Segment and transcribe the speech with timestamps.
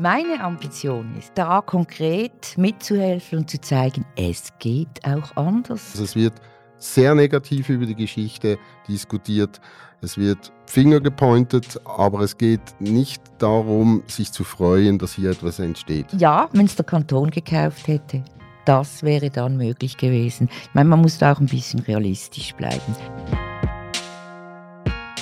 [0.00, 5.90] Meine Ambition ist, da konkret mitzuhelfen und zu zeigen, es geht auch anders.
[5.90, 6.32] Also es wird
[6.78, 8.56] sehr negativ über die Geschichte
[8.88, 9.60] diskutiert.
[10.00, 15.58] Es wird Finger gepointet, aber es geht nicht darum, sich zu freuen, dass hier etwas
[15.58, 16.06] entsteht.
[16.16, 18.24] Ja, wenn es der Kanton gekauft hätte,
[18.64, 20.48] das wäre dann möglich gewesen.
[20.62, 22.96] Ich meine, man muss da auch ein bisschen realistisch bleiben.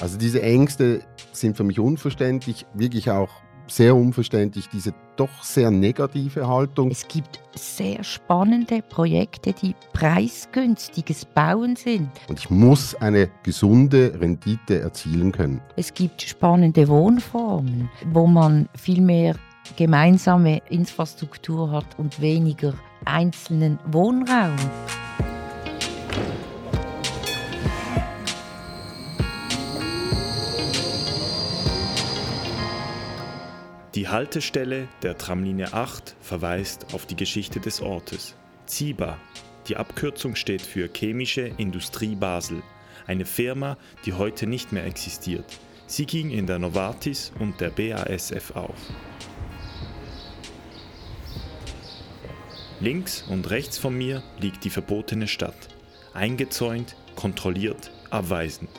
[0.01, 1.01] Also diese Ängste
[1.33, 3.31] sind für mich unverständlich, wirklich auch
[3.71, 6.91] sehr unverständlich, diese doch sehr negative Haltung.
[6.91, 12.09] Es gibt sehr spannende Projekte, die preisgünstiges Bauen sind.
[12.29, 15.61] Und ich muss eine gesunde Rendite erzielen können.
[15.77, 19.35] Es gibt spannende Wohnformen, wo man viel mehr
[19.77, 24.57] gemeinsame Infrastruktur hat und weniger einzelnen Wohnraum.
[34.09, 38.37] Die Haltestelle der Tramlinie 8 verweist auf die Geschichte des Ortes.
[38.65, 39.19] ZIBA,
[39.67, 42.63] die Abkürzung steht für Chemische Industrie Basel,
[43.07, 45.45] eine Firma, die heute nicht mehr existiert.
[45.87, 48.79] Sie ging in der Novartis und der BASF auf.
[52.81, 55.69] Links und rechts von mir liegt die verbotene Stadt.
[56.15, 58.71] Eingezäunt, kontrolliert, abweisend.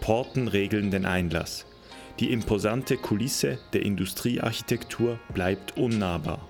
[0.00, 1.66] Porten regeln den Einlass.
[2.20, 6.48] Die imposante Kulisse der Industriearchitektur bleibt unnahbar.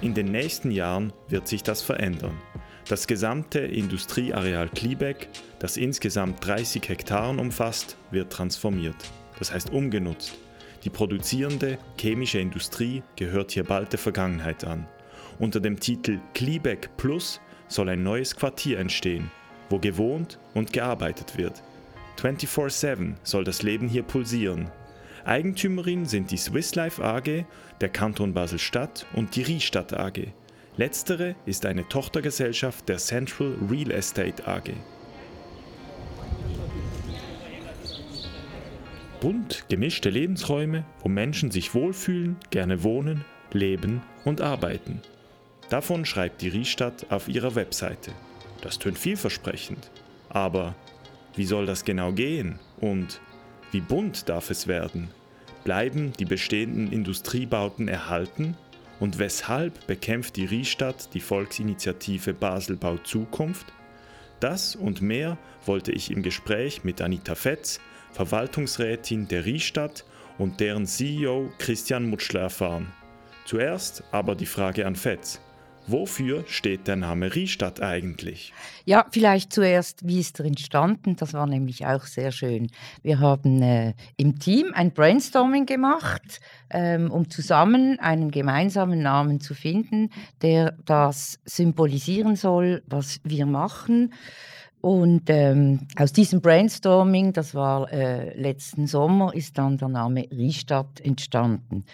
[0.00, 2.38] In den nächsten Jahren wird sich das verändern.
[2.88, 8.96] Das gesamte Industrieareal Kliebeck, das insgesamt 30 Hektaren umfasst, wird transformiert,
[9.38, 10.34] das heißt umgenutzt.
[10.84, 14.86] Die produzierende chemische Industrie gehört hier bald der Vergangenheit an.
[15.38, 19.30] Unter dem Titel Kliebeck Plus soll ein neues Quartier entstehen,
[19.68, 21.62] wo gewohnt und gearbeitet wird.
[22.20, 24.70] 24-7 soll das Leben hier pulsieren.
[25.24, 27.44] Eigentümerin sind die Swiss Life AG,
[27.80, 30.28] der Kanton Basel-Stadt und die Riestadt AG.
[30.76, 34.72] Letztere ist eine Tochtergesellschaft der Central Real Estate AG.
[39.20, 45.00] Bunt gemischte Lebensräume, wo Menschen sich wohlfühlen, gerne wohnen, leben und arbeiten.
[45.70, 48.12] Davon schreibt die Riestadt auf ihrer Webseite.
[48.66, 49.92] Das tönt vielversprechend.
[50.28, 50.74] Aber
[51.36, 52.58] wie soll das genau gehen?
[52.80, 53.20] Und
[53.70, 55.08] wie bunt darf es werden?
[55.62, 58.56] Bleiben die bestehenden Industriebauten erhalten?
[58.98, 63.72] Und weshalb bekämpft die Riestadt die Volksinitiative Baselbau Zukunft?
[64.40, 67.78] Das und mehr wollte ich im Gespräch mit Anita Fetz,
[68.10, 70.04] Verwaltungsrätin der Riestadt
[70.38, 72.92] und deren CEO Christian Mutschler erfahren.
[73.44, 75.40] Zuerst aber die Frage an Fetz.
[75.88, 78.52] Wofür steht der Name Riestadt eigentlich?
[78.84, 81.14] Ja, vielleicht zuerst, wie ist er entstanden?
[81.14, 82.70] Das war nämlich auch sehr schön.
[83.02, 89.54] Wir haben äh, im Team ein Brainstorming gemacht, ähm, um zusammen einen gemeinsamen Namen zu
[89.54, 90.10] finden,
[90.42, 94.12] der das symbolisieren soll, was wir machen.
[94.80, 101.00] Und ähm, aus diesem Brainstorming, das war äh, letzten Sommer, ist dann der Name Riestadt
[101.00, 101.84] entstanden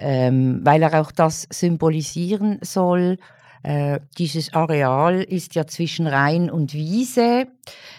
[0.00, 3.18] ähm, weil er auch das symbolisieren soll.
[3.62, 7.46] Äh, dieses Areal ist ja zwischen Rhein und Wiese.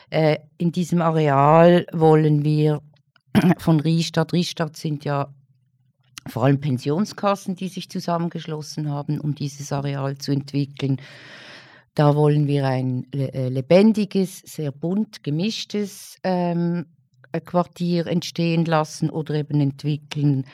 [0.10, 2.82] Äh, in diesem Areal wollen wir
[3.60, 5.34] von Riestadt, Riestadt sind ja
[6.28, 10.98] vor allem Pensionskassen, die sich zusammengeschlossen haben, um dieses Areal zu entwickeln.
[11.96, 16.86] Da wollen wir ein äh, lebendiges, sehr bunt gemischtes ähm,
[17.46, 20.46] Quartier entstehen lassen oder eben entwickeln.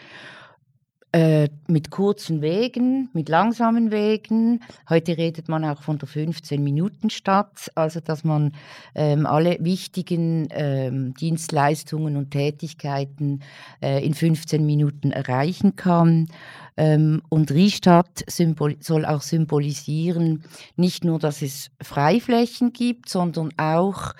[1.13, 4.62] Äh, mit kurzen Wegen, mit langsamen Wegen.
[4.90, 8.51] Heute redet man auch von der 15-Minuten-Stadt, also dass man
[8.94, 13.40] ähm, alle wichtigen ähm, Dienstleistungen und Tätigkeiten
[13.81, 16.28] äh, in 15 Minuten erreichen kann.
[16.75, 20.44] Ähm, und Riestadt soll auch symbolisieren,
[20.75, 24.13] nicht nur, dass es Freiflächen gibt, sondern auch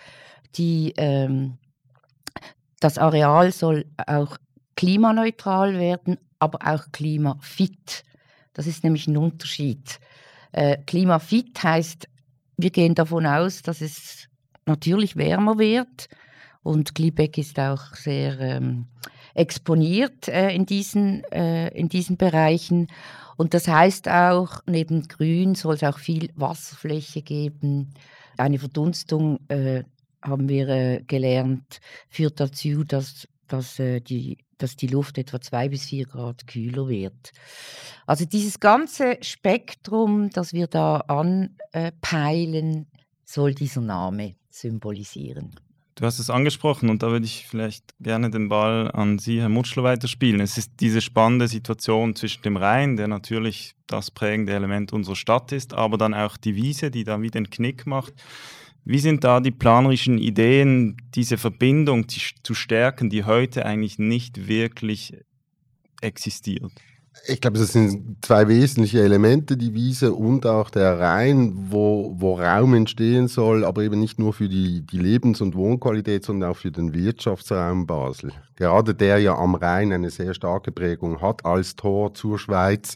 [0.56, 1.58] die, ähm,
[2.80, 4.38] das Areal soll auch
[4.78, 8.04] klimaneutral werden, aber auch klimafit.
[8.54, 10.00] Das ist nämlich ein Unterschied.
[10.52, 12.08] Äh, klimafit heißt,
[12.58, 14.28] wir gehen davon aus, dass es
[14.66, 16.10] natürlich wärmer wird
[16.64, 18.88] und Gliebeck ist auch sehr ähm,
[19.36, 22.88] exponiert äh, in, diesen, äh, in diesen Bereichen.
[23.38, 27.94] Und das heißt auch, neben Grün soll es auch viel Wasserfläche geben.
[28.38, 29.84] Eine Verdunstung, äh,
[30.22, 31.80] haben wir äh, gelernt,
[32.10, 36.88] führt dazu, dass, dass äh, die dass die Luft etwa zwei bis vier Grad kühler
[36.88, 37.32] wird.
[38.06, 42.88] Also dieses ganze Spektrum, das wir da anpeilen,
[43.26, 45.56] soll dieser Name symbolisieren.
[45.98, 49.50] Du hast es angesprochen und da würde ich vielleicht gerne den Ball an Sie, Herr
[49.50, 50.40] Mutschler, weiterspielen.
[50.42, 55.52] Es ist diese spannende Situation zwischen dem Rhein, der natürlich das prägende Element unserer Stadt
[55.52, 58.14] ist, aber dann auch die Wiese, die da wie den Knick macht.
[58.90, 65.14] Wie sind da die planerischen Ideen, diese Verbindung zu stärken, die heute eigentlich nicht wirklich
[66.00, 66.72] existiert?
[67.28, 72.40] Ich glaube, das sind zwei wesentliche Elemente, die Wiese und auch der Rhein, wo, wo
[72.40, 76.58] Raum entstehen soll, aber eben nicht nur für die, die Lebens- und Wohnqualität, sondern auch
[76.58, 78.32] für den Wirtschaftsraum Basel.
[78.56, 82.96] Gerade der ja am Rhein eine sehr starke Prägung hat als Tor zur Schweiz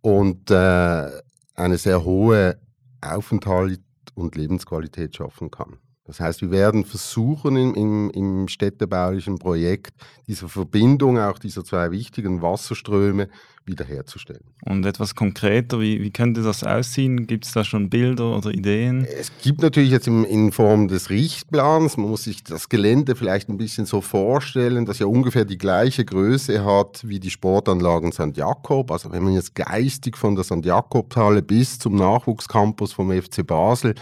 [0.00, 1.06] und äh,
[1.54, 2.58] eine sehr hohe
[3.00, 3.80] Aufenthalt
[4.18, 5.78] und Lebensqualität schaffen kann.
[6.08, 9.92] Das heißt, wir werden versuchen im, im, im, städtebaulichen Projekt
[10.26, 13.28] diese Verbindung auch dieser zwei wichtigen Wasserströme
[13.66, 14.44] wiederherzustellen.
[14.64, 17.26] Und etwas konkreter, wie, wie könnte das aussehen?
[17.26, 19.04] Gibt es da schon Bilder oder Ideen?
[19.04, 23.50] Es gibt natürlich jetzt in, in Form des Richtplans, man muss sich das Gelände vielleicht
[23.50, 28.34] ein bisschen so vorstellen, dass ja ungefähr die gleiche Größe hat wie die Sportanlagen St.
[28.34, 28.90] Jakob.
[28.90, 30.64] Also wenn man jetzt geistig von der St.
[30.64, 33.94] Jakob-Halle bis zum Nachwuchscampus vom FC Basel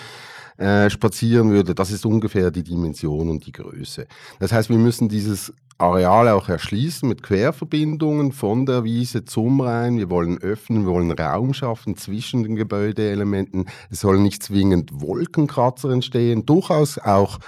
[0.57, 4.07] äh, spazieren würde, das ist ungefähr die Dimension und die Größe.
[4.39, 9.99] Das heißt, wir müssen dieses Areal auch erschließen mit Querverbindungen von der Wiese zum Rhein.
[9.99, 13.67] Wir wollen öffnen, wir wollen Raum schaffen zwischen den Gebäudeelementen.
[13.91, 17.39] Es sollen nicht zwingend Wolkenkratzer entstehen, durchaus auch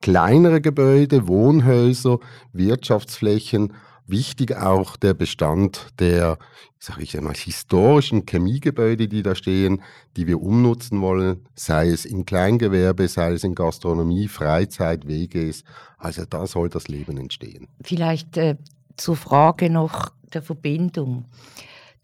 [0.00, 2.18] kleinere Gebäude, Wohnhäuser,
[2.52, 3.72] Wirtschaftsflächen
[4.08, 6.38] Wichtig auch der Bestand der,
[6.78, 9.82] sage ich einmal, historischen Chemiegebäude, die da stehen,
[10.16, 15.62] die wir umnutzen wollen, sei es im Kleingewerbe, sei es in Gastronomie, Freizeit, WGs.
[15.98, 17.68] Also da soll das Leben entstehen.
[17.82, 18.56] Vielleicht äh,
[18.96, 21.26] zur Frage noch der Verbindung.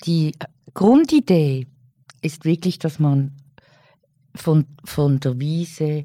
[0.04, 0.32] Die
[0.74, 1.66] Grundidee
[2.20, 3.32] ist wirklich, dass man
[4.34, 6.04] von, von der Wiese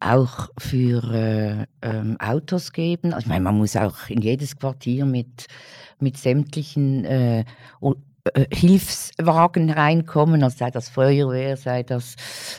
[0.00, 3.12] auch für äh, ähm, Autos geben.
[3.12, 5.46] Also, ich meine, man muss auch in jedes Quartier mit,
[5.98, 7.44] mit sämtlichen äh,
[8.34, 12.16] äh, Hilfswagen reinkommen, also sei das Feuerwehr, sei das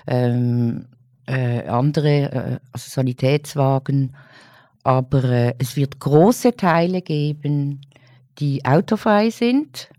[0.08, 0.88] ähm,
[1.26, 4.16] äh, andere, äh, also Sanitätswagen.
[4.84, 7.82] Aber äh, es wird große Teile geben,
[8.40, 9.90] die autofrei sind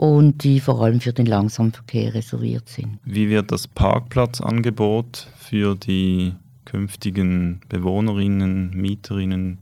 [0.00, 2.98] und die vor allem für den Langsamverkehr reserviert sind.
[3.04, 6.34] Wie wird das Parkplatzangebot für die
[6.70, 9.58] künftigen Bewohnerinnen, Mieterinnen,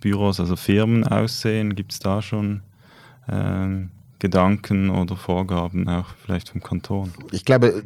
[0.00, 1.74] Büros, also Firmen aussehen?
[1.74, 2.62] Gibt es da schon
[3.28, 7.12] ähm, Gedanken oder Vorgaben auch vielleicht vom Kanton?
[7.32, 7.82] Ich glaube,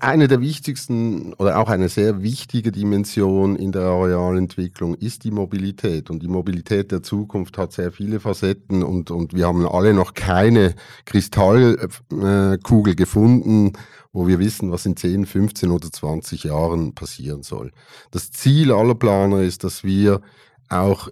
[0.00, 6.10] eine der wichtigsten oder auch eine sehr wichtige Dimension in der Arealentwicklung ist die Mobilität.
[6.10, 10.14] Und die Mobilität der Zukunft hat sehr viele Facetten und, und wir haben alle noch
[10.14, 13.74] keine Kristallkugel gefunden,
[14.18, 17.70] wo wir wissen, was in 10, 15 oder 20 Jahren passieren soll.
[18.10, 20.22] Das Ziel aller Planer ist, dass wir
[20.68, 21.08] auch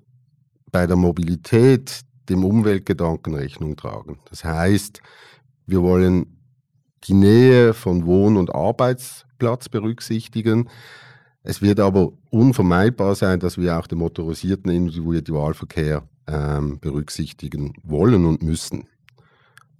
[0.72, 4.18] bei der Mobilität dem Umweltgedanken Rechnung tragen.
[4.28, 5.00] Das heißt,
[5.66, 6.36] wir wollen
[7.04, 10.68] die Nähe von Wohn- und Arbeitsplatz berücksichtigen.
[11.44, 18.42] Es wird aber unvermeidbar sein, dass wir auch den motorisierten Individualverkehr ähm, berücksichtigen wollen und
[18.42, 18.88] müssen.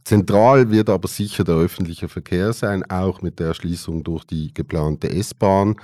[0.07, 5.11] Zentral wird aber sicher der öffentliche Verkehr sein, auch mit der Erschließung durch die geplante
[5.11, 5.75] S-Bahn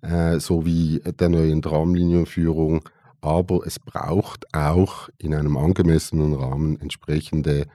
[0.00, 2.82] äh, sowie der neuen Tramlinienführung.
[3.20, 7.68] Aber es braucht auch in einem angemessenen Rahmen entsprechende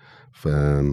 [0.44, 0.84] äh,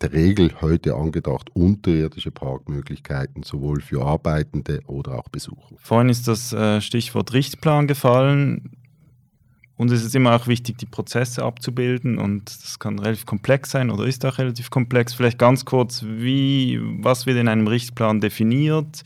[0.00, 5.76] der Regel heute angedacht unterirdische Parkmöglichkeiten, sowohl für Arbeitende oder auch Besucher.
[5.78, 8.81] Vorhin ist das äh, Stichwort Richtplan gefallen.
[9.76, 13.90] Und es ist immer auch wichtig, die Prozesse abzubilden und das kann relativ komplex sein
[13.90, 15.14] oder ist auch relativ komplex.
[15.14, 19.02] Vielleicht ganz kurz, wie, was wird in einem Richtplan definiert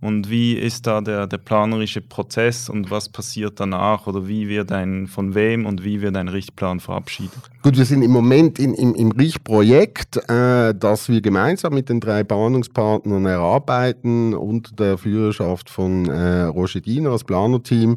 [0.00, 4.70] Und wie ist da der, der planerische Prozess und was passiert danach oder wie wird
[4.70, 7.38] ein, von wem und wie wird ein Richtplan verabschiedet?
[7.62, 12.00] Gut, wir sind im Moment in, im, im Richtprojekt, äh, das wir gemeinsam mit den
[12.00, 17.96] drei Planungspartnern erarbeiten, unter der Führerschaft von äh, Roger Diener als Planerteam.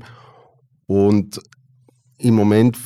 [0.88, 1.42] Und
[2.20, 2.78] im Moment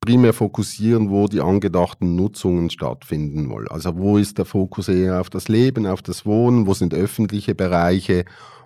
[0.00, 3.68] primär fokussieren, wo die angedachten Nutzungen stattfinden wollen.
[3.68, 7.54] Also wo ist der Fokus eher auf das Leben, auf das Wohnen, wo sind öffentliche
[7.54, 8.24] Bereiche,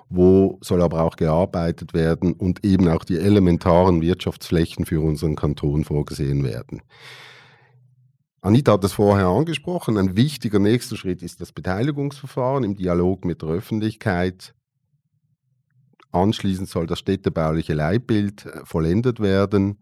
[0.08, 5.84] wo soll aber auch gearbeitet werden und eben auch die elementaren Wirtschaftsflächen für unseren Kanton
[5.84, 6.82] vorgesehen werden.
[8.42, 13.40] Anita hat es vorher angesprochen, ein wichtiger nächster Schritt ist das Beteiligungsverfahren im Dialog mit
[13.40, 14.54] der Öffentlichkeit.
[16.10, 19.78] Anschließend soll das städtebauliche Leitbild äh, vollendet werden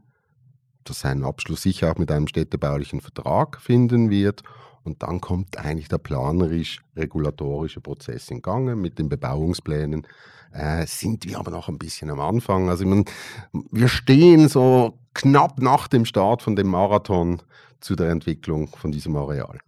[0.84, 4.42] das seinen Abschluss sicher auch mit einem städtebaulichen Vertrag finden wird.
[4.82, 10.06] Und dann kommt eigentlich der planerisch-regulatorische Prozess in Gange mit den Bebauungsplänen.
[10.52, 12.68] Äh, sind wir aber noch ein bisschen am Anfang.
[12.68, 13.04] Also meine,
[13.52, 17.42] wir stehen so knapp nach dem Start von dem Marathon
[17.80, 19.58] zu der Entwicklung von diesem Areal.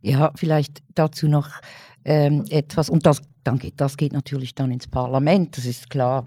[0.00, 1.50] Ja, vielleicht dazu noch
[2.04, 6.26] ähm, etwas, und das, dann geht, das geht natürlich dann ins Parlament, das ist klar.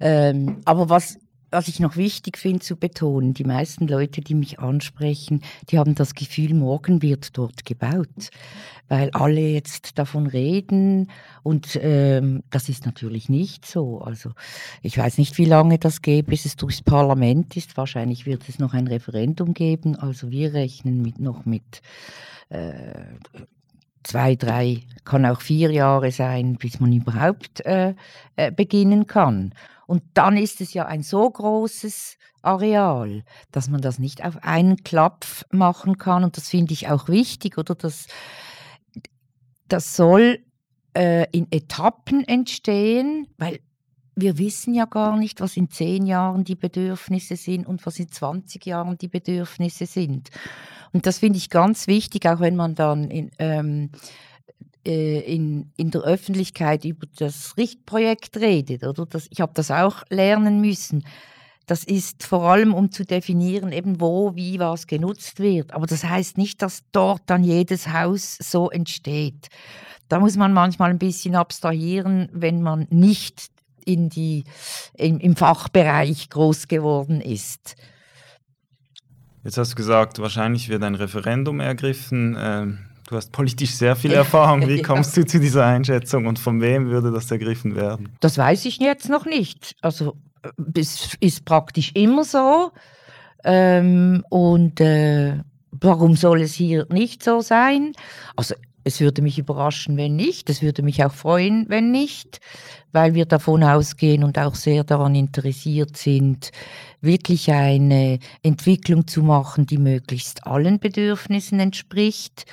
[0.00, 1.18] Ähm, aber was
[1.50, 5.94] was ich noch wichtig finde zu betonen, die meisten Leute, die mich ansprechen, die haben
[5.94, 8.30] das Gefühl, morgen wird dort gebaut,
[8.88, 11.10] weil alle jetzt davon reden
[11.42, 14.00] und ähm, das ist natürlich nicht so.
[14.00, 14.32] Also
[14.82, 17.76] ich weiß nicht, wie lange das geht, bis es durchs Parlament ist.
[17.76, 19.96] Wahrscheinlich wird es noch ein Referendum geben.
[19.96, 21.82] Also wir rechnen mit, noch mit
[22.48, 22.80] äh,
[24.06, 27.94] zwei, drei, kann auch vier Jahre sein, bis man überhaupt äh,
[28.36, 29.54] äh, beginnen kann.
[29.86, 33.22] Und dann ist es ja ein so großes Areal,
[33.52, 36.24] dass man das nicht auf einen Klapf machen kann.
[36.24, 37.74] Und das finde ich auch wichtig, oder?
[37.74, 38.06] Das,
[39.68, 40.40] das soll
[40.94, 43.60] äh, in Etappen entstehen, weil
[44.16, 48.10] wir wissen ja gar nicht, was in zehn Jahren die Bedürfnisse sind und was in
[48.10, 50.30] 20 Jahren die Bedürfnisse sind.
[50.92, 53.90] Und das finde ich ganz wichtig, auch wenn man dann in, ähm,
[54.86, 58.84] äh, in, in der Öffentlichkeit über das Richtprojekt redet.
[58.84, 59.06] Oder?
[59.06, 61.04] Das, ich habe das auch lernen müssen.
[61.66, 65.72] Das ist vor allem, um zu definieren, eben wo, wie, was genutzt wird.
[65.72, 69.48] Aber das heißt nicht, dass dort dann jedes Haus so entsteht.
[70.08, 73.48] Da muss man manchmal ein bisschen abstrahieren, wenn man nicht
[73.84, 74.44] in die,
[74.94, 77.74] in, im Fachbereich groß geworden ist.
[79.46, 82.36] Jetzt hast du gesagt, wahrscheinlich wird ein Referendum ergriffen.
[82.38, 84.66] Ähm Du hast politisch sehr viel Erfahrung.
[84.66, 88.08] Wie kommst du zu dieser Einschätzung und von wem würde das ergriffen werden?
[88.18, 89.76] Das weiß ich jetzt noch nicht.
[89.80, 90.16] Also
[90.74, 92.72] es ist praktisch immer so.
[93.44, 95.38] Ähm, und äh,
[95.70, 97.92] warum soll es hier nicht so sein?
[98.34, 100.48] Also es würde mich überraschen, wenn nicht.
[100.48, 102.40] Es würde mich auch freuen, wenn nicht,
[102.92, 106.52] weil wir davon ausgehen und auch sehr daran interessiert sind,
[107.00, 112.46] wirklich eine Entwicklung zu machen, die möglichst allen Bedürfnissen entspricht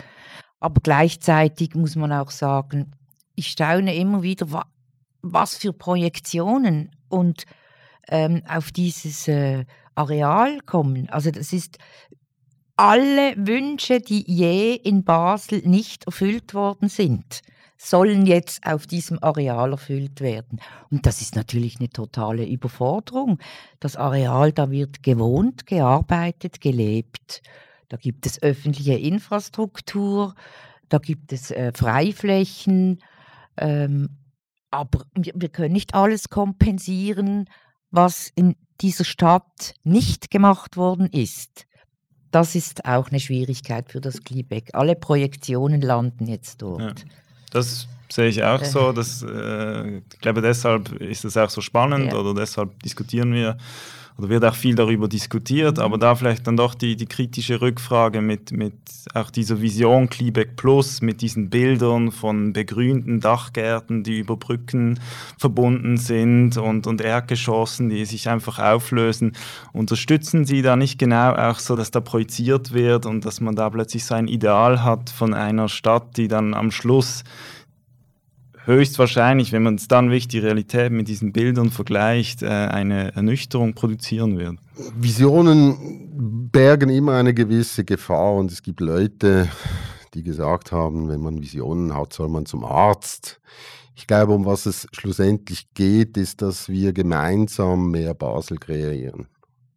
[0.63, 2.93] aber gleichzeitig muss man auch sagen,
[3.35, 4.63] ich staune immer wieder,
[5.21, 7.43] was für Projektionen und
[8.07, 11.09] ähm, auf dieses äh, Areal kommen.
[11.09, 11.79] Also das ist
[12.75, 17.41] alle Wünsche, die je in Basel nicht erfüllt worden sind,
[17.77, 20.59] sollen jetzt auf diesem Areal erfüllt werden.
[20.89, 23.39] Und das ist natürlich eine totale Überforderung.
[23.79, 27.41] Das Areal, da wird gewohnt, gearbeitet, gelebt.
[27.89, 30.33] Da gibt es öffentliche Infrastruktur,
[30.89, 33.03] da gibt es äh, Freiflächen,
[33.57, 34.17] ähm,
[34.71, 37.49] aber wir, wir können nicht alles kompensieren,
[37.91, 41.67] was in dieser Stadt nicht gemacht worden ist.
[42.33, 44.71] Das ist auch eine Schwierigkeit für das Kleeback.
[44.73, 46.81] Alle Projektionen landen jetzt dort.
[46.81, 46.93] Ja,
[47.51, 48.91] das sehe ich auch so.
[48.91, 52.17] Das, äh, ich glaube, deshalb ist es auch so spannend ja.
[52.17, 53.55] oder deshalb diskutieren wir
[54.17, 58.21] oder wird auch viel darüber diskutiert, aber da vielleicht dann doch die, die kritische Rückfrage
[58.21, 58.73] mit, mit
[59.13, 64.99] auch dieser Vision Kleeback Plus, mit diesen Bildern von begrünten Dachgärten, die über Brücken
[65.37, 69.33] verbunden sind und, und Erdgeschossen, die sich einfach auflösen.
[69.71, 73.69] Unterstützen Sie da nicht genau auch so, dass da projiziert wird und dass man da
[73.69, 77.23] plötzlich so ein Ideal hat von einer Stadt, die dann am Schluss
[78.65, 83.73] höchstwahrscheinlich, wenn man es dann wirklich die Realität mit diesen Bildern vergleicht, äh, eine Ernüchterung
[83.73, 84.57] produzieren wird.
[84.95, 89.49] Visionen bergen immer eine gewisse Gefahr und es gibt Leute,
[90.13, 93.39] die gesagt haben, wenn man Visionen hat, soll man zum Arzt.
[93.95, 99.27] Ich glaube, um was es schlussendlich geht, ist, dass wir gemeinsam mehr Basel kreieren.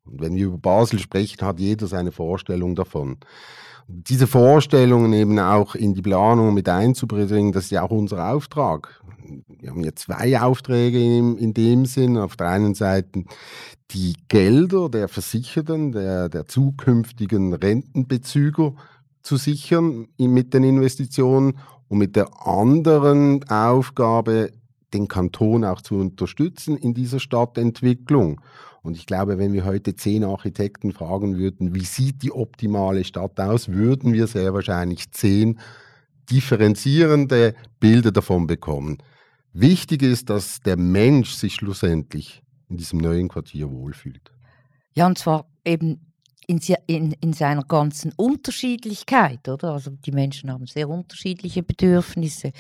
[0.05, 3.19] Und wenn wir über Basel sprechen, hat jeder seine Vorstellung davon.
[3.89, 9.01] Diese Vorstellungen eben auch in die Planung mit einzubringen, das ist ja auch unser Auftrag.
[9.49, 12.17] Wir haben ja zwei Aufträge in, in dem Sinn.
[12.17, 13.25] Auf der einen Seite
[13.93, 18.75] die Gelder der Versicherten, der, der zukünftigen Rentenbezüger
[19.23, 24.53] zu sichern mit den Investitionen und mit der anderen Aufgabe,
[24.95, 28.41] den Kanton auch zu unterstützen in dieser Stadtentwicklung.
[28.87, 33.41] Und ich glaube, wenn wir heute zehn Architekten fragen würden, wie sieht die optimale Stadt
[33.41, 35.59] aus, würden wir sehr wahrscheinlich zehn
[36.31, 38.99] differenzierende Bilder davon bekommen.
[39.53, 44.31] Wichtig ist, dass der Mensch sich schlussendlich in diesem neuen Quartier wohlfühlt.
[44.95, 46.13] Ja, und zwar eben
[46.47, 49.73] in, in, in, seiner ganzen Unterschiedlichkeit, oder?
[49.73, 52.53] Also die Menschen haben sehr unterschiedliche Bedürfnisse.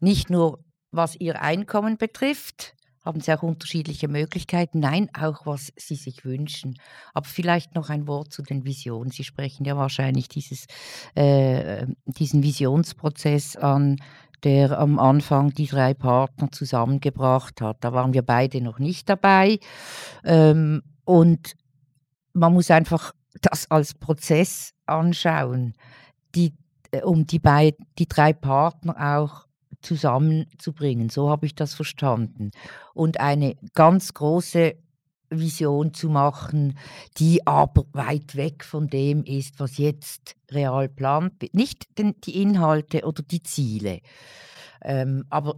[0.00, 2.74] Nicht nur was ihr Einkommen betrifft,
[3.04, 4.80] haben sie auch unterschiedliche Möglichkeiten.
[4.80, 6.78] Nein, auch was sie sich wünschen.
[7.14, 9.10] Aber vielleicht noch ein Wort zu den Visionen.
[9.10, 10.66] Sie sprechen ja wahrscheinlich dieses,
[11.14, 13.96] äh, diesen Visionsprozess an,
[14.44, 17.78] der am Anfang die drei Partner zusammengebracht hat.
[17.80, 19.58] Da waren wir beide noch nicht dabei.
[20.24, 21.54] Ähm, und
[22.32, 25.74] man muss einfach das als Prozess anschauen,
[26.34, 26.54] die,
[26.90, 29.46] äh, um die, beid, die drei Partner auch
[29.82, 31.08] zusammenzubringen.
[31.08, 32.50] So habe ich das verstanden.
[32.94, 34.76] Und eine ganz große
[35.30, 36.78] Vision zu machen,
[37.18, 41.54] die aber weit weg von dem ist, was jetzt real plant wird.
[41.54, 44.00] Nicht den, die Inhalte oder die Ziele.
[44.82, 45.56] Ähm, aber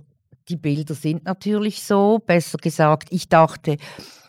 [0.48, 2.20] die Bilder sind natürlich so.
[2.24, 3.78] Besser gesagt, ich dachte,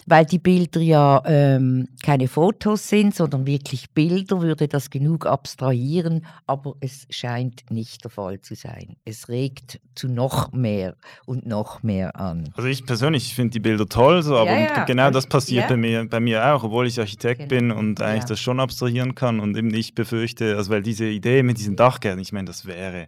[0.06, 6.26] weil die Bilder ja ähm, keine Fotos sind, sondern wirklich Bilder, würde das genug abstrahieren,
[6.46, 8.98] aber es scheint nicht der Fall zu sein.
[9.04, 10.96] Es regt zu noch mehr
[11.26, 12.52] und noch mehr an.
[12.56, 14.84] Also ich persönlich finde die Bilder toll, so, aber ja, ja.
[14.86, 15.70] genau das passiert ja.
[15.70, 17.50] bei, mir, bei mir auch, obwohl ich Architekt genau.
[17.50, 21.42] bin und eigentlich das schon abstrahieren kann und eben ich befürchte, also weil diese Idee
[21.42, 23.08] mit diesen Dachgärten, ich meine, das wäre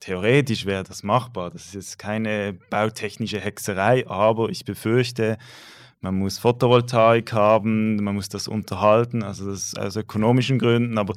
[0.00, 1.50] theoretisch wäre das machbar.
[1.50, 5.38] Das ist jetzt keine bautechnische Hexerei, aber ich befürchte,
[6.04, 11.14] man muss Photovoltaik haben, man muss das unterhalten, also das aus ökonomischen Gründen, aber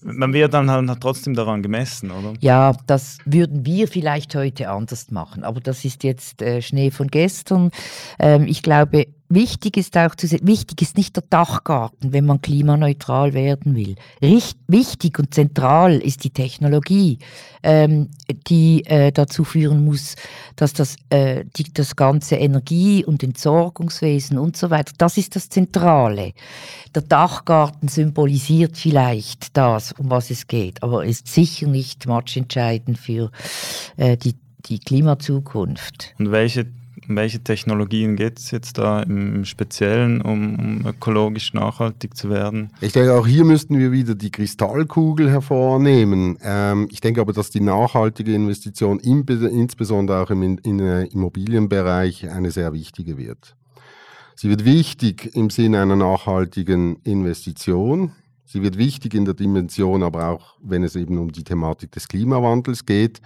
[0.00, 2.32] man wird dann halt trotzdem daran gemessen, oder?
[2.40, 7.08] Ja, das würden wir vielleicht heute anders machen, aber das ist jetzt äh, Schnee von
[7.08, 7.70] gestern.
[8.18, 12.42] Ähm, ich glaube, Wichtig ist auch zu sehen, wichtig ist nicht der Dachgarten, wenn man
[12.42, 13.94] klimaneutral werden will.
[14.20, 17.18] Richt, wichtig und zentral ist die Technologie,
[17.62, 18.10] ähm,
[18.48, 20.16] die äh, dazu führen muss,
[20.56, 25.48] dass das, äh, die, das ganze Energie- und Entsorgungswesen und so weiter, das ist das
[25.48, 26.34] Zentrale.
[26.94, 33.30] Der Dachgarten symbolisiert vielleicht das, um was es geht, aber ist sicher nicht matchentscheidend für
[33.96, 34.34] äh, die,
[34.66, 36.14] die Klimazukunft.
[36.18, 36.66] Und welche
[37.12, 42.70] um welche Technologien geht es jetzt da im Speziellen, um, um, ökologisch nachhaltig zu werden?
[42.80, 46.38] Ich denke, auch hier müssten wir wieder die Kristallkugel hervornehmen.
[46.42, 51.04] Ähm, ich denke aber, dass die nachhaltige Investition im, insbesondere auch im in, in, äh,
[51.04, 53.56] Immobilienbereich eine sehr wichtige wird.
[54.34, 58.12] Sie wird wichtig im Sinne einer nachhaltigen Investition.
[58.46, 62.08] Sie wird wichtig in der Dimension, aber auch wenn es eben um die Thematik des
[62.08, 63.20] Klimawandels geht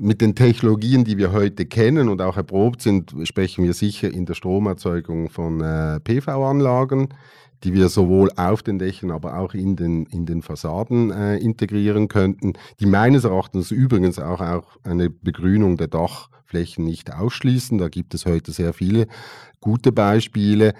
[0.00, 4.24] mit den Technologien, die wir heute kennen und auch erprobt sind, sprechen wir sicher in
[4.24, 7.10] der Stromerzeugung von äh, PV-Anlagen,
[7.64, 12.08] die wir sowohl auf den Dächern, aber auch in den, in den Fassaden äh, integrieren
[12.08, 17.76] könnten, die meines Erachtens übrigens auch, auch eine Begrünung der Dachflächen nicht ausschließen.
[17.76, 19.06] Da gibt es heute sehr viele
[19.60, 20.72] gute Beispiele.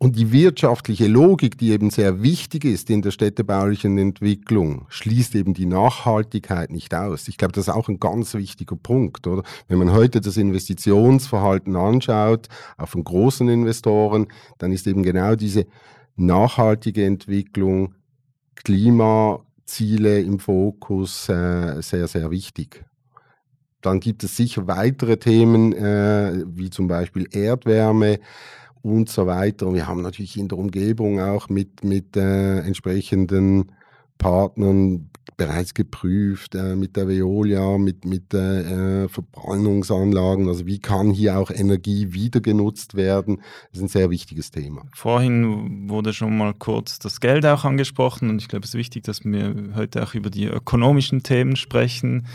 [0.00, 5.54] Und die wirtschaftliche Logik, die eben sehr wichtig ist in der städtebaulichen Entwicklung, schließt eben
[5.54, 7.26] die Nachhaltigkeit nicht aus.
[7.26, 9.42] Ich glaube, das ist auch ein ganz wichtiger Punkt, oder?
[9.66, 15.66] Wenn man heute das Investitionsverhalten anschaut, auch von großen Investoren, dann ist eben genau diese
[16.14, 17.94] nachhaltige Entwicklung,
[18.54, 22.84] Klimaziele im Fokus äh, sehr, sehr wichtig.
[23.80, 28.18] Dann gibt es sicher weitere Themen, äh, wie zum Beispiel Erdwärme,
[28.82, 29.66] und so weiter.
[29.66, 33.72] Und wir haben natürlich in der Umgebung auch mit, mit äh, entsprechenden
[34.18, 40.48] Partnern bereits geprüft, äh, mit der Veolia, mit, mit äh, äh, Verbrennungsanlagen.
[40.48, 43.40] Also wie kann hier auch Energie wieder genutzt werden?
[43.70, 44.82] Das ist ein sehr wichtiges Thema.
[44.94, 49.04] Vorhin wurde schon mal kurz das Geld auch angesprochen und ich glaube, es ist wichtig,
[49.04, 52.26] dass wir heute auch über die ökonomischen Themen sprechen.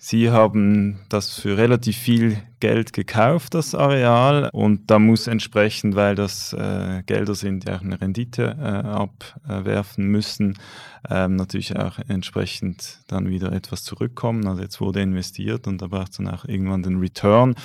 [0.00, 6.14] Sie haben das für relativ viel Geld gekauft, das Areal, und da muss entsprechend, weil
[6.14, 10.56] das äh, Gelder sind, die auch eine Rendite äh, abwerfen müssen,
[11.10, 14.46] ähm, natürlich auch entsprechend dann wieder etwas zurückkommen.
[14.46, 17.56] Also jetzt wurde investiert und da braucht es dann auch irgendwann den Return.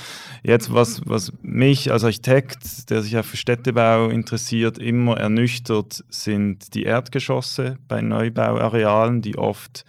[0.41, 6.73] Jetzt, was, was mich als Architekt, der sich auch für Städtebau interessiert, immer ernüchtert, sind
[6.73, 9.85] die Erdgeschosse bei Neubauarealen, die oft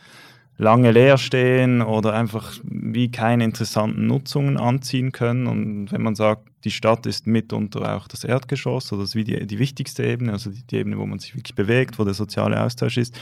[0.56, 5.46] lange leer stehen oder einfach wie keine interessanten Nutzungen anziehen können.
[5.46, 9.46] Und wenn man sagt, die Stadt ist mitunter auch das Erdgeschoss oder das wie die,
[9.46, 12.60] die wichtigste Ebene, also die, die, Ebene, wo man sich wirklich bewegt, wo der soziale
[12.62, 13.18] Austausch ist.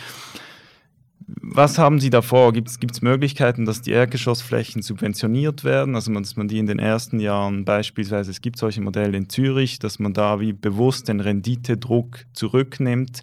[1.40, 2.53] Was haben Sie davor?
[2.53, 5.95] Gibt es Möglichkeiten, dass die Erdgeschossflächen subventioniert werden?
[5.95, 9.79] Also dass man die in den ersten Jahren beispielsweise, es gibt solche Modelle in Zürich,
[9.79, 13.23] dass man da wie bewusst den Renditedruck zurücknimmt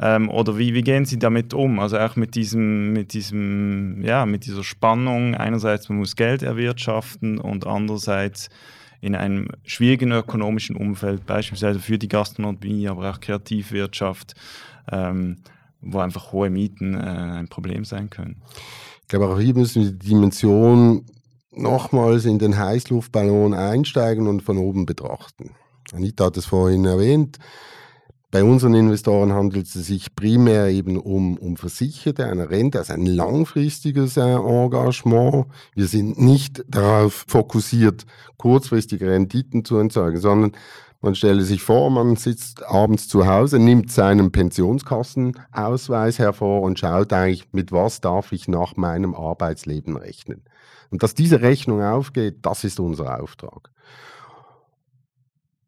[0.00, 1.78] ähm, oder wie, wie gehen Sie damit um?
[1.78, 5.34] Also auch mit diesem, mit diesem, ja, mit dieser Spannung.
[5.34, 8.48] Einerseits, man muss Geld erwirtschaften und andererseits
[9.02, 14.34] in einem schwierigen ökonomischen Umfeld, beispielsweise für die Gastronomie, aber auch Kreativwirtschaft,
[14.90, 15.36] ähm,
[15.82, 18.42] wo einfach hohe Mieten äh, ein Problem sein können.
[19.02, 21.04] Ich glaube, auch hier müssen wir die Dimension
[21.52, 25.50] nochmals in den Heißluftballon einsteigen und von oben betrachten.
[25.92, 27.38] Anita hat es vorhin erwähnt.
[28.32, 33.04] Bei unseren Investoren handelt es sich primär eben um, um Versicherte, eine Rente, also ein
[33.04, 35.46] langfristiges äh, Engagement.
[35.74, 40.52] Wir sind nicht darauf fokussiert, kurzfristige Renditen zu erzeugen, sondern
[41.00, 47.12] man stelle sich vor, man sitzt abends zu Hause, nimmt seinen Pensionskassenausweis hervor und schaut
[47.12, 50.42] eigentlich, mit was darf ich nach meinem Arbeitsleben rechnen.
[50.90, 53.70] Und dass diese Rechnung aufgeht, das ist unser Auftrag.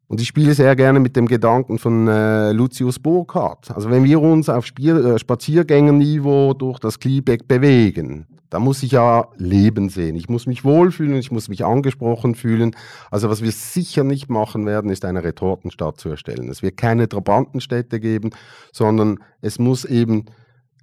[0.07, 3.71] Und ich spiele sehr gerne mit dem Gedanken von äh, Lucius Burkhardt.
[3.71, 8.91] Also wenn wir uns auf Spiel, äh, Spaziergängerniveau durch das Kliebeck bewegen, da muss ich
[8.91, 10.15] ja Leben sehen.
[10.15, 12.75] Ich muss mich wohlfühlen, ich muss mich angesprochen fühlen.
[13.09, 16.49] Also was wir sicher nicht machen werden, ist eine Retortenstadt zu erstellen.
[16.49, 18.29] Es wird keine Trabantenstädte geben,
[18.71, 20.25] sondern es muss eben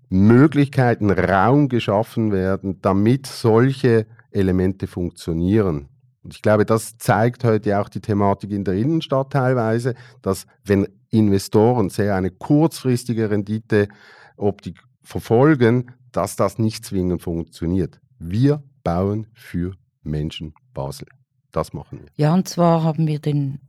[0.08, 5.88] Möglichkeiten, Raum geschaffen werden, damit solche Elemente funktionieren.
[6.22, 10.86] Und ich glaube, das zeigt heute auch die Thematik in der Innenstadt teilweise, dass wenn
[11.10, 18.00] Investoren sehr eine kurzfristige Renditeoptik verfolgen, dass das nicht zwingend funktioniert.
[18.18, 21.08] Wir bauen für Menschen Basel.
[21.52, 22.08] Das machen wir.
[22.16, 23.60] Ja, und zwar haben wir den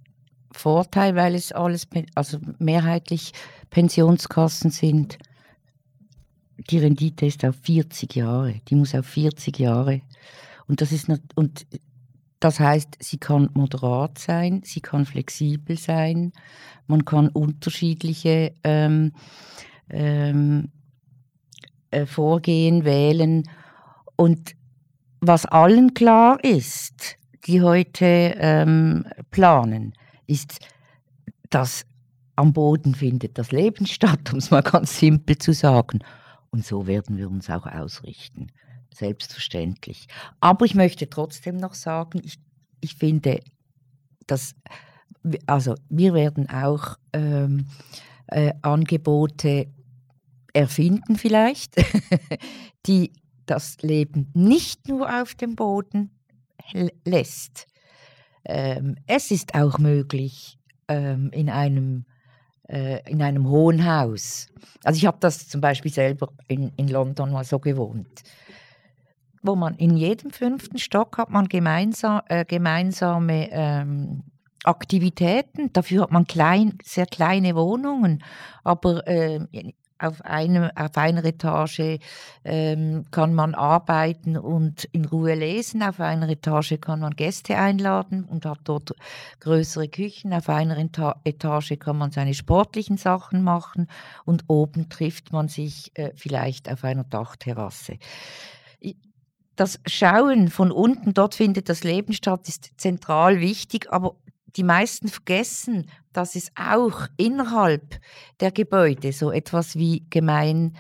[0.52, 3.32] Vorteil, weil es alles, also mehrheitlich
[3.70, 5.18] Pensionskassen sind.
[6.70, 8.62] Die Rendite ist auf 40 Jahre.
[8.68, 10.02] Die muss auf 40 Jahre.
[10.68, 11.66] Und das ist und
[12.42, 16.34] das heißt, sie kann moderat sein, sie kann flexibel sein,
[16.88, 19.14] man kann unterschiedliche ähm,
[19.90, 20.72] ähm,
[21.92, 23.48] äh, Vorgehen wählen.
[24.16, 24.56] Und
[25.20, 28.06] was allen klar ist, die heute
[28.38, 29.94] ähm, planen,
[30.26, 30.60] ist,
[31.52, 31.86] dass
[32.36, 36.00] am Boden findet das Leben statt, um es mal ganz simpel zu sagen.
[36.50, 38.48] Und so werden wir uns auch ausrichten
[38.94, 40.08] selbstverständlich.
[40.40, 42.40] Aber ich möchte trotzdem noch sagen, ich,
[42.82, 43.40] ich finde,
[44.28, 44.56] dass,
[45.46, 47.68] also wir werden auch ähm,
[48.28, 49.68] äh, Angebote
[50.54, 51.76] erfinden vielleicht,
[52.86, 53.14] die
[53.46, 56.12] das Leben nicht nur auf dem Boden
[57.06, 57.68] lässt.
[58.46, 62.06] Ähm, es ist auch möglich, ähm, in einem
[62.68, 64.48] äh, in einem hohen Haus.
[64.84, 68.24] Also ich habe das zum Beispiel selber in, in London mal so gewohnt
[69.42, 74.24] wo man in jedem fünften Stock hat man gemeinsam, äh, gemeinsame ähm,
[74.64, 75.74] Aktivitäten.
[75.74, 78.24] Dafür hat man klein, sehr kleine Wohnungen,
[78.64, 79.40] aber äh,
[80.02, 82.00] auf, einem, auf einer Etage
[82.44, 85.84] ähm, kann man arbeiten und in Ruhe lesen.
[85.84, 88.94] Auf einer Etage kann man Gäste einladen und hat dort
[89.40, 90.34] größere Küchen.
[90.34, 93.88] Auf einer Etage kann man seine sportlichen Sachen machen
[94.26, 97.98] und oben trifft man sich äh, vielleicht auf einer Dachterrasse
[99.56, 104.16] das Schauen von unten, dort findet das Leben statt, ist zentral wichtig, aber
[104.56, 108.00] die meisten vergessen, dass es auch innerhalb
[108.40, 110.76] der Gebäude so etwas wie gemein,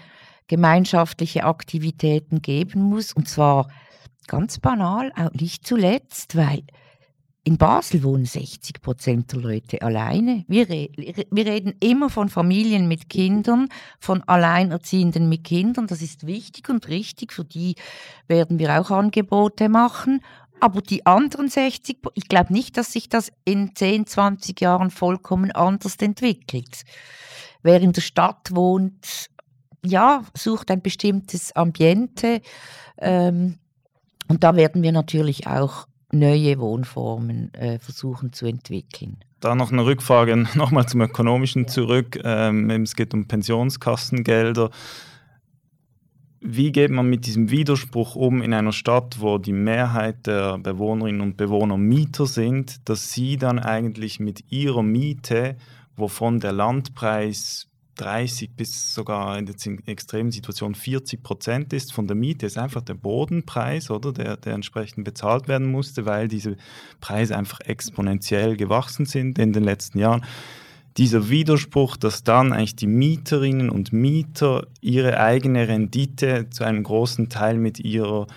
[0.47, 3.13] gemeinschaftliche Aktivitäten geben muss.
[3.13, 3.69] Und zwar
[4.27, 6.63] ganz banal, auch nicht zuletzt, weil
[7.43, 10.45] in Basel wohnen 60 Prozent der Leute alleine.
[10.47, 13.67] Wir, wir, reden immer von Familien mit Kindern,
[13.99, 15.87] von Alleinerziehenden mit Kindern.
[15.87, 17.33] Das ist wichtig und richtig.
[17.33, 17.75] Für die
[18.27, 20.21] werden wir auch Angebote machen.
[20.59, 25.51] Aber die anderen 60%, ich glaube nicht, dass sich das in 10, 20 Jahren vollkommen
[25.51, 26.83] anders entwickelt.
[27.63, 29.31] Wer in der Stadt wohnt,
[29.83, 32.41] ja, sucht ein bestimmtes Ambiente.
[32.99, 33.57] Ähm,
[34.27, 39.17] Und da werden wir natürlich auch neue Wohnformen äh, versuchen zu entwickeln.
[39.39, 42.19] Da noch eine Rückfrage nochmal zum Ökonomischen zurück.
[42.23, 44.69] Ähm, es geht um Pensionskassengelder.
[46.43, 51.21] Wie geht man mit diesem Widerspruch um in einer Stadt, wo die Mehrheit der Bewohnerinnen
[51.21, 55.55] und Bewohner Mieter sind, dass sie dann eigentlich mit ihrer Miete,
[55.95, 57.67] wovon der Landpreis
[58.01, 62.81] 30 bis sogar in der extremen Situation 40 Prozent ist von der Miete, ist einfach
[62.81, 66.57] der Bodenpreis, oder, der, der entsprechend bezahlt werden musste, weil diese
[66.99, 70.25] Preise einfach exponentiell gewachsen sind in den letzten Jahren.
[70.97, 77.29] Dieser Widerspruch, dass dann eigentlich die Mieterinnen und Mieter ihre eigene Rendite zu einem großen
[77.29, 78.27] Teil mit ihrer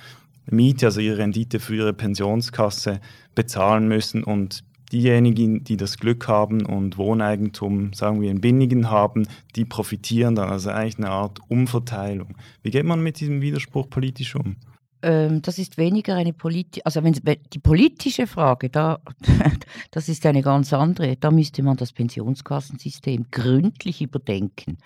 [0.46, 3.00] Miete, also ihre Rendite für ihre Pensionskasse
[3.34, 4.62] bezahlen müssen und
[4.94, 9.26] diejenigen, die das Glück haben und Wohneigentum, sagen wir in Binnigen haben,
[9.56, 12.36] die profitieren dann, also eigentlich eine Art Umverteilung.
[12.62, 14.56] Wie geht man mit diesem Widerspruch politisch um?
[15.04, 19.00] ähm, das ist weniger eine politische, also wenn die politische Frage, da,
[19.90, 21.16] das ist eine ganz andere.
[21.16, 24.78] Da müsste man das Pensionskassensystem gründlich überdenken.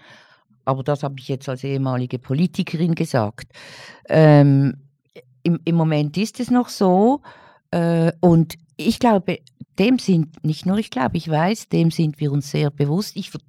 [0.64, 3.52] Aber das habe ich jetzt als ehemalige Politikerin gesagt.
[4.08, 4.74] Ähm,
[5.44, 7.22] im, Im Moment ist es noch so
[7.70, 9.40] äh, und ich glaube,
[9.78, 13.16] dem sind, nicht nur ich glaube, ich weiß, dem sind wir uns sehr bewusst.
[13.16, 13.40] Ich ver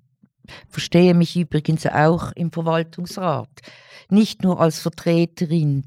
[0.68, 3.62] verstehe mich übrigens auch im Verwaltungsrat,
[4.10, 5.86] nicht nur als Vertreterin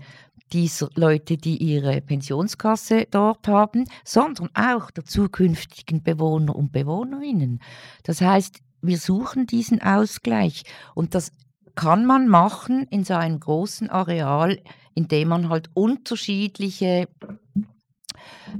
[0.53, 7.61] dieser Leute, die ihre Pensionskasse dort haben, sondern auch der zukünftigen Bewohner und Bewohnerinnen.
[8.05, 10.63] Das heißt, wir suchen diesen Ausgleich
[10.95, 11.33] und das
[11.75, 14.61] kann man machen in so einem großen Areal,
[14.95, 17.09] indem man halt unterschiedliche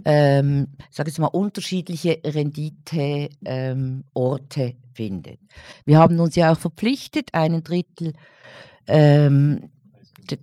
[0.05, 4.05] ähm, sage jetzt mal, unterschiedliche Renditeorte ähm,
[4.95, 5.39] findet.
[5.85, 8.13] Wir haben uns ja auch verpflichtet, einen Drittel
[8.87, 9.71] ähm,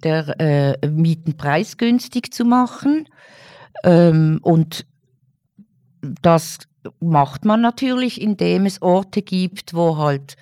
[0.04, 3.08] der äh, Mieten preisgünstig zu machen.
[3.84, 4.86] Ähm, und
[6.22, 6.60] das
[7.00, 10.38] macht man natürlich, indem es Orte gibt, wo halt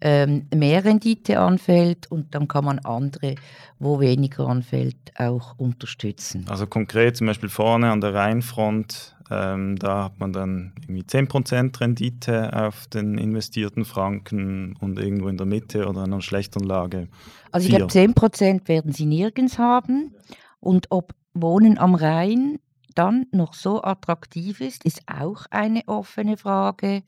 [0.00, 3.34] ähm, mehr Rendite anfällt und dann kann man andere,
[3.78, 6.46] wo weniger anfällt, auch unterstützen.
[6.48, 11.80] Also konkret zum Beispiel vorne an der Rheinfront, ähm, da hat man dann irgendwie 10%
[11.80, 17.08] Rendite auf den investierten Franken und irgendwo in der Mitte oder in einer schlechteren Lage
[17.52, 20.14] also ich glaube, 10 Prozent werden sie nirgends haben.
[20.60, 22.58] Und ob Wohnen am Rhein
[22.94, 27.02] dann noch so attraktiv ist, ist auch eine offene Frage.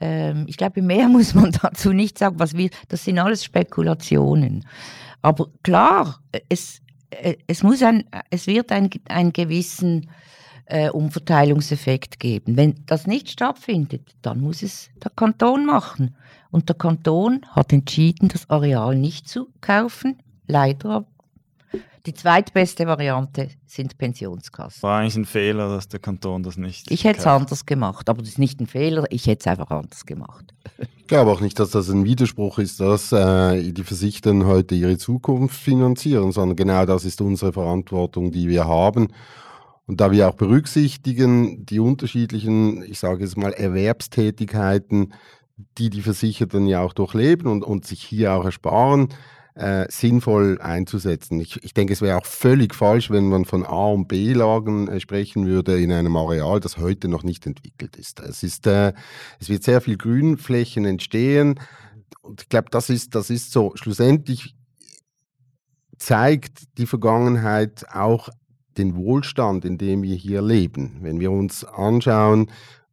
[0.00, 2.38] Ähm, ich glaube, mehr muss man dazu nicht sagen.
[2.38, 4.66] Was wir, das sind alles Spekulationen.
[5.22, 10.08] Aber klar, es, äh, es, muss ein, es wird einen gewissen
[10.70, 12.56] äh, Umverteilungseffekt geben.
[12.56, 16.14] Wenn das nicht stattfindet, dann muss es der Kanton machen.
[16.50, 20.18] Und der Kanton hat entschieden, das Areal nicht zu kaufen.
[20.46, 21.04] Leider.
[22.06, 24.82] Die zweitbeste Variante sind Pensionskassen.
[24.82, 26.90] War eigentlich ein Fehler, dass der Kanton das nicht.
[26.90, 29.70] Ich hätte es anders gemacht, aber das ist nicht ein Fehler, ich hätte es einfach
[29.70, 30.54] anders gemacht.
[30.96, 34.96] Ich glaube auch nicht, dass das ein Widerspruch ist, dass äh, die Versicherten heute ihre
[34.96, 39.08] Zukunft finanzieren, sondern genau das ist unsere Verantwortung, die wir haben.
[39.86, 45.12] Und da wir auch berücksichtigen, die unterschiedlichen, ich sage es mal, Erwerbstätigkeiten,
[45.78, 49.08] die die Versicherten ja auch durchleben und, und sich hier auch ersparen,
[49.54, 51.40] äh, sinnvoll einzusetzen.
[51.40, 55.00] Ich, ich denke, es wäre auch völlig falsch, wenn man von A- und B-Lagen äh,
[55.00, 58.20] sprechen würde in einem Areal, das heute noch nicht entwickelt ist.
[58.20, 58.92] Es, ist, äh,
[59.38, 61.58] es wird sehr viel Grünflächen entstehen
[62.22, 64.54] und ich glaube, das ist, das ist so, schlussendlich
[65.98, 68.28] zeigt die Vergangenheit auch
[68.78, 70.98] den Wohlstand, in dem wir hier leben.
[71.00, 72.50] Wenn wir uns anschauen,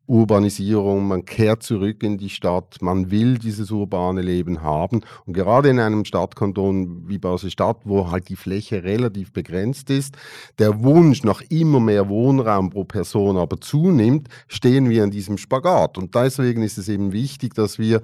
[0.08, 5.02] Urbanisierung, man kehrt zurück in die Stadt, man will dieses urbane Leben haben.
[5.26, 10.16] Und gerade in einem Stadtkanton wie Basel-Stadt, wo halt die Fläche relativ begrenzt ist,
[10.60, 15.98] der Wunsch nach immer mehr Wohnraum pro Person aber zunimmt, stehen wir an diesem Spagat.
[15.98, 18.02] Und deswegen ist es eben wichtig, dass wir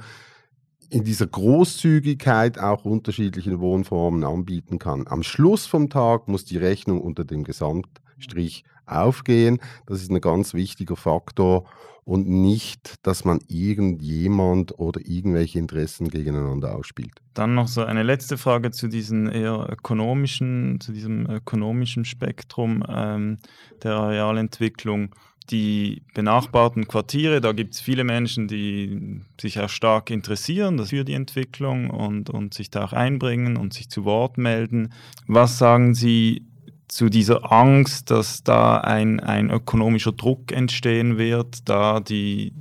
[0.89, 5.07] in dieser Großzügigkeit auch unterschiedliche Wohnformen anbieten kann.
[5.07, 9.59] Am Schluss vom Tag muss die Rechnung unter dem Gesamtstrich aufgehen.
[9.87, 11.65] Das ist ein ganz wichtiger Faktor
[12.05, 17.21] und nicht, dass man irgendjemand oder irgendwelche Interessen gegeneinander ausspielt.
[17.33, 23.37] Dann noch so eine letzte Frage zu diesem eher ökonomischen, zu diesem ökonomischen Spektrum ähm,
[23.83, 25.15] der Arealentwicklung.
[25.49, 31.13] Die benachbarten Quartiere, da gibt es viele Menschen, die sich auch stark interessieren für die
[31.13, 34.93] Entwicklung und, und sich da auch einbringen und sich zu Wort melden.
[35.27, 36.45] Was sagen Sie
[36.87, 42.53] zu dieser Angst, dass da ein, ein ökonomischer Druck entstehen wird, da die,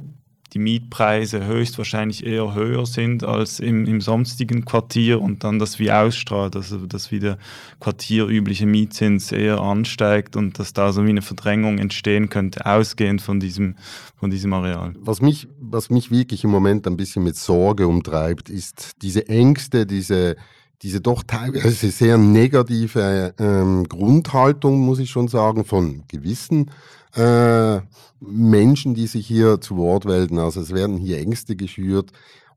[0.52, 5.90] die Mietpreise höchstwahrscheinlich eher höher sind als im, im sonstigen Quartier und dann das wie
[5.90, 7.38] ausstrahlt, also dass wie der
[7.80, 13.40] quartierübliche Mietzins eher ansteigt und dass da so wie eine Verdrängung entstehen könnte, ausgehend von
[13.40, 13.76] diesem,
[14.16, 14.94] von diesem Areal.
[14.98, 19.86] Was mich, was mich wirklich im Moment ein bisschen mit Sorge umtreibt, ist diese Ängste,
[19.86, 20.36] diese
[20.82, 26.70] diese doch teilweise sehr negative ähm, Grundhaltung, muss ich schon sagen, von gewissen
[27.14, 27.80] äh,
[28.20, 30.38] Menschen, die sich hier zu Wort melden.
[30.38, 32.10] Also es werden hier Ängste geschürt.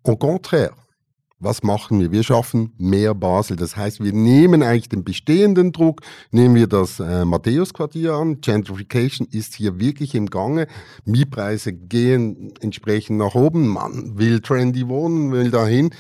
[0.04, 0.74] Au contraire,
[1.40, 2.12] was machen wir?
[2.12, 3.58] Wir schaffen mehr Basel.
[3.58, 8.40] Das heißt, wir nehmen eigentlich den bestehenden Druck, nehmen wir das äh, Matthäus-Quartier an.
[8.40, 10.68] Gentrification ist hier wirklich im Gange.
[11.04, 13.68] Mietpreise gehen entsprechend nach oben.
[13.68, 15.92] Man will trendy wohnen, will dahin.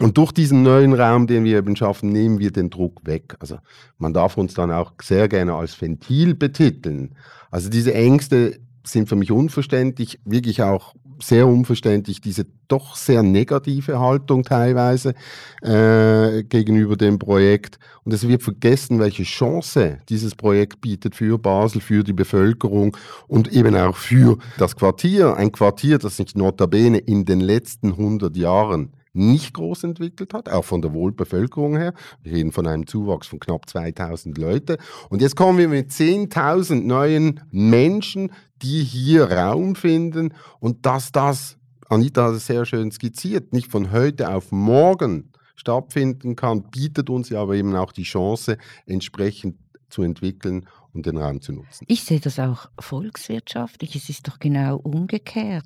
[0.00, 3.34] Und durch diesen neuen Raum, den wir eben schaffen, nehmen wir den Druck weg.
[3.40, 3.58] Also
[3.98, 7.16] man darf uns dann auch sehr gerne als Ventil betiteln.
[7.50, 13.98] Also diese Ängste sind für mich unverständlich, wirklich auch sehr unverständlich, diese doch sehr negative
[13.98, 15.14] Haltung teilweise
[15.62, 17.80] äh, gegenüber dem Projekt.
[18.04, 23.52] Und es wird vergessen, welche Chance dieses Projekt bietet für Basel, für die Bevölkerung und
[23.52, 25.36] eben auch für das Quartier.
[25.36, 30.64] Ein Quartier, das sich notabene in den letzten 100 Jahren nicht groß entwickelt hat, auch
[30.64, 31.94] von der Wohlbevölkerung her.
[32.22, 34.78] Wir reden von einem Zuwachs von knapp 2000 Leute.
[35.10, 41.58] Und jetzt kommen wir mit 10.000 neuen Menschen, die hier Raum finden und dass das,
[41.88, 47.28] Anita hat es sehr schön skizziert, nicht von heute auf morgen stattfinden kann, bietet uns
[47.30, 49.56] ja aber eben auch die Chance, entsprechend
[49.90, 51.84] zu entwickeln und den Raum zu nutzen.
[51.88, 53.96] Ich sehe das auch volkswirtschaftlich.
[53.96, 55.64] Es ist doch genau umgekehrt.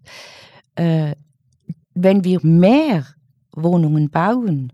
[0.75, 1.15] Äh,
[1.95, 3.07] wenn wir mehr
[3.55, 4.73] Wohnungen bauen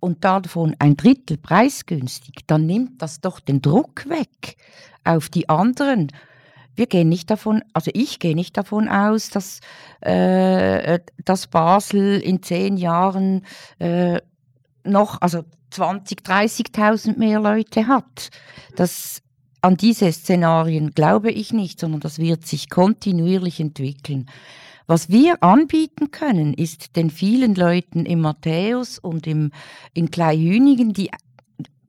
[0.00, 4.56] und davon ein Drittel preisgünstig, dann nimmt das doch den Druck weg
[5.04, 6.12] auf die anderen.
[6.76, 9.60] Wir gehen nicht davon, also ich gehe nicht davon aus, dass,
[10.00, 13.44] äh, dass Basel in zehn Jahren
[13.80, 14.20] äh,
[14.84, 18.30] noch, also 20, 30.000 mehr Leute hat.
[18.76, 19.22] Das,
[19.60, 24.30] an diese Szenarien glaube ich nicht, sondern das wird sich kontinuierlich entwickeln.
[24.88, 29.52] Was wir anbieten können, ist den vielen Leuten im Matthäus und im,
[29.92, 31.10] in Kleihünigen, die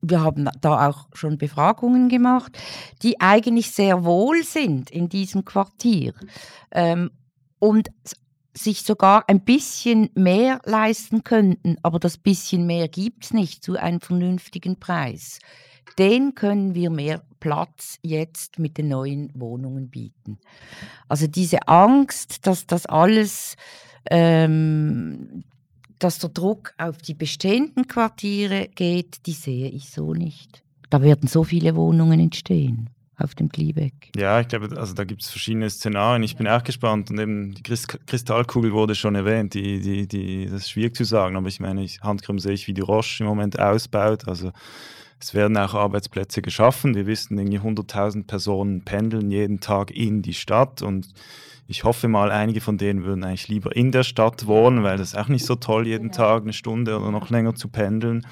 [0.02, 2.58] wir haben da auch schon Befragungen gemacht,
[3.02, 6.14] die eigentlich sehr wohl sind in diesem Quartier
[6.72, 7.12] ähm,
[7.58, 7.90] und
[8.54, 13.78] sich sogar ein bisschen mehr leisten könnten, aber das bisschen mehr gibt es nicht zu
[13.78, 15.40] einem vernünftigen Preis
[15.98, 20.40] den können wir mehr Platz jetzt mit den neuen Wohnungen bieten.
[21.08, 23.56] Also diese Angst, dass das alles,
[24.10, 25.44] ähm,
[26.00, 30.64] dass der Druck auf die bestehenden Quartiere geht, die sehe ich so nicht.
[30.90, 34.12] Da werden so viele Wohnungen entstehen auf dem Gliebeck.
[34.16, 36.24] Ja, ich glaube, also da gibt es verschiedene Szenarien.
[36.24, 39.54] Ich bin auch gespannt und eben die Kristallkugel wurde schon erwähnt.
[39.54, 42.68] Die, die, die, das ist schwierig zu sagen, aber ich meine, ich, Handkrumm sehe ich,
[42.68, 44.28] wie die Roche im Moment ausbaut.
[44.28, 44.52] Also
[45.20, 46.96] es werden auch Arbeitsplätze geschaffen.
[46.96, 51.08] Wir wissen, irgendwie 100.000 Personen pendeln jeden Tag in die Stadt und
[51.70, 55.10] ich hoffe mal, einige von denen würden eigentlich lieber in der Stadt wohnen, weil das
[55.10, 58.26] ist auch nicht so toll, jeden Tag eine Stunde oder noch länger zu pendeln.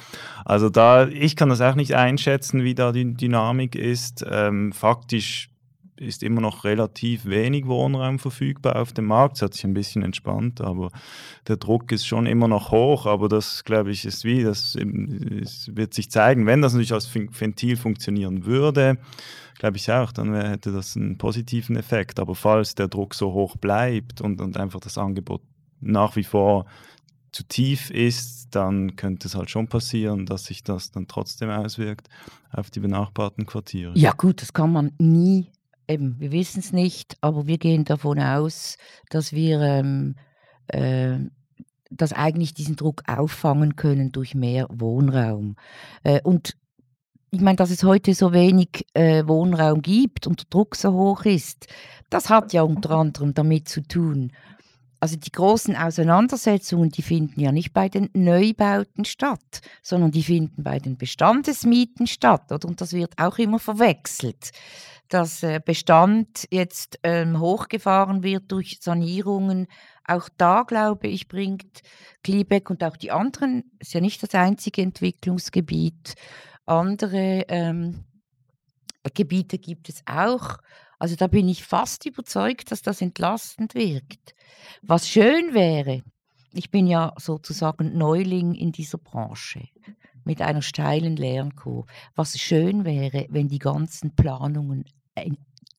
[0.44, 4.26] Also da, ich kann das auch nicht einschätzen, wie da die Dynamik ist.
[4.28, 5.50] Ähm, faktisch
[5.98, 9.38] ist immer noch relativ wenig Wohnraum verfügbar auf dem Markt.
[9.38, 10.92] Es hat sich ein bisschen entspannt, aber
[11.48, 13.06] der Druck ist schon immer noch hoch.
[13.06, 16.46] Aber das, glaube ich, ist wie, das, das wird sich zeigen.
[16.46, 18.98] Wenn das natürlich als Ventil funktionieren würde,
[19.58, 22.20] glaube ich auch, dann hätte das einen positiven Effekt.
[22.20, 25.42] Aber falls der Druck so hoch bleibt und, und einfach das Angebot
[25.80, 26.66] nach wie vor
[27.32, 32.10] zu tief ist, dann könnte es halt schon passieren, dass sich das dann trotzdem auswirkt
[32.52, 33.94] auf die benachbarten Quartiere.
[33.96, 35.52] Ja gut, das kann man nie
[35.88, 38.78] eben, wir wissen es nicht, aber wir gehen davon aus,
[39.10, 40.16] dass wir ähm,
[40.68, 41.18] äh,
[41.90, 45.56] dass eigentlich diesen Druck auffangen können durch mehr Wohnraum.
[46.04, 46.58] Äh, und
[47.32, 51.26] ich meine, dass es heute so wenig äh, Wohnraum gibt und der Druck so hoch
[51.26, 51.68] ist,
[52.10, 54.32] das hat ja unter anderem damit zu tun.
[55.00, 60.64] Also die großen Auseinandersetzungen, die finden ja nicht bei den Neubauten statt, sondern die finden
[60.64, 62.52] bei den Bestandesmieten statt.
[62.52, 62.68] Oder?
[62.68, 64.52] Und das wird auch immer verwechselt
[65.10, 69.68] dass äh, Bestand jetzt ähm, hochgefahren wird durch Sanierungen.
[70.06, 71.82] Auch da, glaube ich, bringt
[72.24, 76.16] Kliebeck und auch die anderen, ist ja nicht das einzige Entwicklungsgebiet,
[76.66, 78.04] andere ähm,
[79.14, 80.58] Gebiete gibt es auch.
[81.00, 84.34] Also da bin ich fast überzeugt, dass das entlastend wirkt.
[84.82, 86.04] Was schön wäre,
[86.54, 89.68] ich bin ja sozusagen Neuling in dieser Branche
[90.24, 91.88] mit einer steilen Lernkurve.
[92.16, 94.86] Was schön wäre, wenn die ganzen Planungen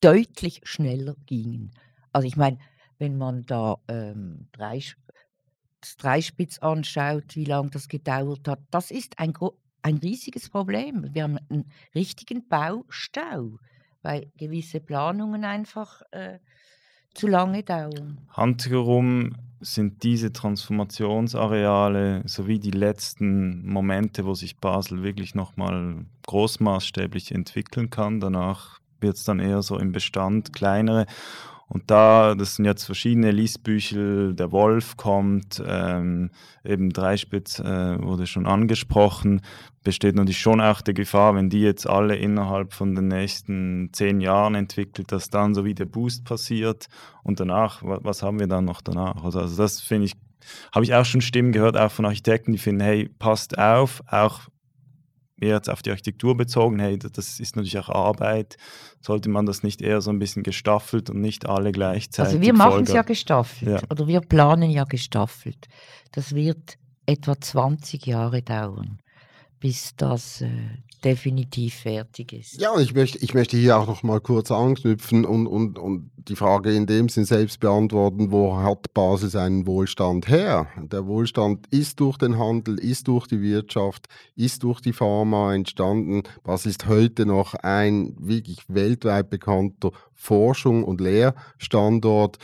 [0.01, 1.71] deutlich schneller gingen.
[2.13, 2.57] Also ich meine,
[2.97, 4.81] wenn man da ähm, drei,
[5.81, 9.33] das Dreispitz anschaut, wie lange das gedauert hat, das ist ein,
[9.81, 11.07] ein riesiges Problem.
[11.13, 13.57] Wir haben einen richtigen Baustau,
[14.01, 16.39] weil gewisse Planungen einfach äh,
[17.13, 18.19] zu lange dauern.
[18.29, 27.89] Handherum sind diese Transformationsareale sowie die letzten Momente, wo sich Basel wirklich nochmal großmaßstäblich entwickeln
[27.89, 28.19] kann.
[28.19, 31.05] Danach wird es dann eher so im Bestand kleinere.
[31.69, 36.31] Und da, das sind jetzt verschiedene Liesbüchel, der Wolf kommt, ähm,
[36.65, 39.41] eben Dreispitz äh, wurde schon angesprochen,
[39.83, 44.19] besteht natürlich schon auch die Gefahr, wenn die jetzt alle innerhalb von den nächsten zehn
[44.19, 46.87] Jahren entwickelt, dass dann so wie der Boost passiert
[47.21, 49.23] und danach, was haben wir dann noch danach?
[49.23, 50.13] Also, also das finde ich,
[50.73, 54.41] habe ich auch schon Stimmen gehört, auch von Architekten, die finden, hey, passt auf, auch
[55.41, 58.57] eher jetzt auf die Architektur bezogen, hey, das ist natürlich auch Arbeit,
[59.01, 62.53] sollte man das nicht eher so ein bisschen gestaffelt und nicht alle gleichzeitig Also wir
[62.53, 63.81] machen es ja gestaffelt ja.
[63.89, 65.67] oder wir planen ja gestaffelt.
[66.11, 68.99] Das wird etwa 20 Jahre dauern,
[69.59, 70.49] bis das äh,
[71.03, 72.59] definitiv fertig ist.
[72.59, 76.11] Ja, und ich möchte, ich möchte hier auch noch mal kurz anknüpfen und, und, und
[76.15, 80.67] die Frage in dem Sinn selbst beantworten, wo hat Basel seinen Wohlstand her?
[80.77, 86.23] Der Wohlstand ist durch den Handel, ist durch die Wirtschaft, ist durch die Pharma entstanden.
[86.43, 92.37] Basel ist heute noch ein wirklich weltweit bekannter Forschung- und Lehrstandort.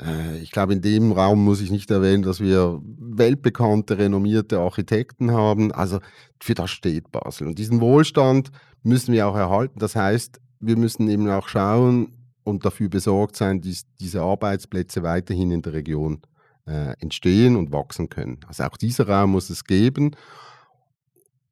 [0.00, 5.32] Äh, ich glaube, in dem Raum muss ich nicht erwähnen, dass wir weltbekannte, renommierte Architekten
[5.32, 5.72] haben.
[5.72, 6.00] Also
[6.40, 7.46] für das steht Basel.
[7.46, 8.50] Und diesen Wohlstand
[8.82, 9.78] müssen wir auch erhalten.
[9.78, 12.12] Das heißt, wir müssen eben auch schauen
[12.44, 16.20] und dafür besorgt sein, dass diese Arbeitsplätze weiterhin in der Region
[16.66, 18.40] äh, entstehen und wachsen können.
[18.46, 20.12] Also auch dieser Raum muss es geben.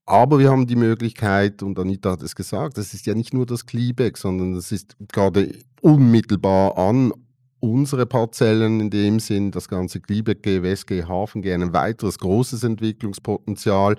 [0.07, 3.45] Aber wir haben die Möglichkeit, und Anita hat es gesagt, das ist ja nicht nur
[3.45, 7.13] das Kliebeck, sondern das ist gerade unmittelbar an
[7.61, 13.97] unsere Parzellen in dem Sinn, das ganze Gliebeck, Westg, Hafenge, ein weiteres großes Entwicklungspotenzial.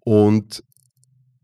[0.00, 0.62] Und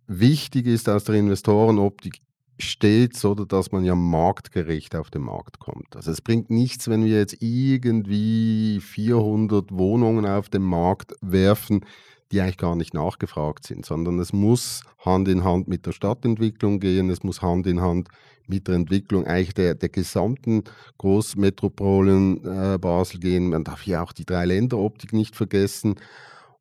[0.07, 2.21] wichtig ist aus der Investorenoptik
[2.61, 5.95] stets, oder dass man ja marktgerecht auf den Markt kommt.
[5.95, 11.85] Also es bringt nichts, wenn wir jetzt irgendwie 400 Wohnungen auf den Markt werfen,
[12.31, 16.81] die eigentlich gar nicht nachgefragt sind, sondern es muss Hand in Hand mit der Stadtentwicklung
[16.81, 18.09] gehen, es muss Hand in Hand
[18.47, 20.65] mit der Entwicklung eigentlich der, der gesamten
[20.99, 23.51] Großmetropolen äh, Basel gehen.
[23.51, 25.97] Man darf hier auch die Drei-Länder-Optik nicht vergessen.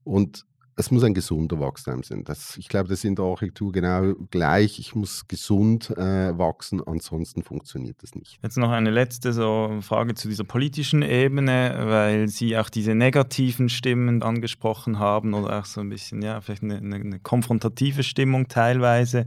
[0.03, 0.45] Und
[0.79, 2.23] es muss ein gesunder Wachstum sein.
[2.23, 4.77] Das, ich glaube, das ist in der Architektur genau gleich.
[4.79, 8.39] Ich muss gesund äh, wachsen, ansonsten funktioniert das nicht.
[8.43, 13.69] Jetzt noch eine letzte so Frage zu dieser politischen Ebene, weil Sie auch diese negativen
[13.69, 19.25] Stimmen angesprochen haben oder auch so ein bisschen, ja, vielleicht eine, eine konfrontative Stimmung teilweise.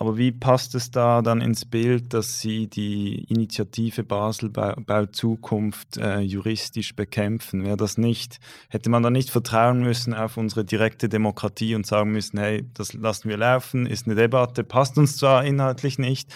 [0.00, 5.98] Aber wie passt es da dann ins Bild, dass Sie die Initiative Basel Bau Zukunft
[5.98, 7.66] äh, juristisch bekämpfen?
[7.66, 8.40] Wäre das nicht,
[8.70, 12.94] hätte man da nicht vertrauen müssen auf unsere direkte Demokratie und sagen müssen, hey, das
[12.94, 16.34] lassen wir laufen, ist eine Debatte, passt uns zwar inhaltlich nicht,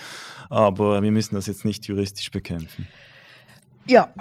[0.50, 2.86] aber wir müssen das jetzt nicht juristisch bekämpfen.
[3.86, 4.12] Ja,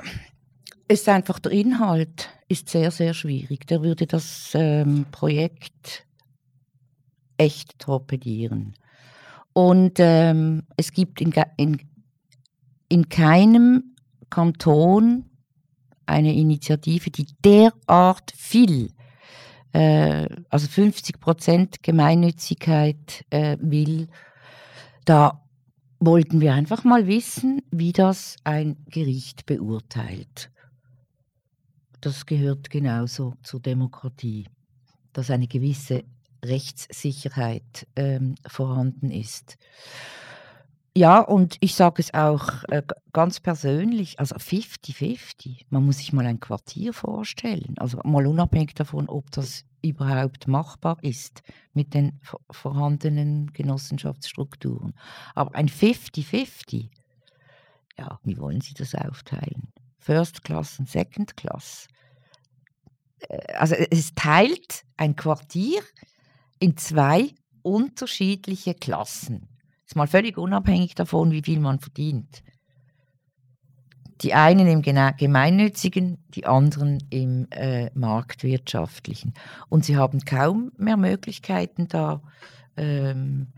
[0.88, 3.68] es ist einfach der Inhalt ist sehr, sehr schwierig.
[3.68, 6.06] Der würde das ähm, Projekt
[7.36, 8.76] echt torpedieren.
[9.54, 11.80] Und ähm, es gibt in, in,
[12.90, 13.96] in keinem
[14.30, 15.30] Kanton
[16.06, 18.92] eine Initiative, die derart viel,
[19.74, 24.08] äh, also 50 Prozent Gemeinnützigkeit äh, will.
[25.06, 25.44] Da
[26.00, 30.50] wollten wir einfach mal wissen, wie das ein Gericht beurteilt.
[32.02, 34.48] Das gehört genauso zur Demokratie,
[35.14, 36.04] dass eine gewisse
[36.44, 39.58] Rechtssicherheit ähm, vorhanden ist.
[40.96, 42.84] Ja, und ich sage es auch äh,
[43.14, 45.66] ganz persönlich, also 50-50.
[45.70, 47.74] Man muss sich mal ein Quartier vorstellen.
[47.78, 51.42] Also mal unabhängig davon, ob das überhaupt machbar ist
[51.74, 52.20] mit den
[52.52, 54.94] vorhandenen Genossenschaftsstrukturen.
[55.34, 56.90] Aber ein 50-50,
[57.98, 59.74] ja, wie wollen Sie das aufteilen?
[59.98, 61.88] First Class und Second Class.
[63.30, 65.82] Äh, also es teilt ein Quartier
[66.64, 69.50] in zwei unterschiedliche Klassen.
[69.86, 72.42] Ist mal völlig unabhängig davon, wie viel man verdient.
[74.22, 79.34] Die einen im gemeinnützigen, die anderen im äh, marktwirtschaftlichen.
[79.68, 82.22] Und sie haben kaum mehr Möglichkeiten, da
[82.78, 83.52] ähm,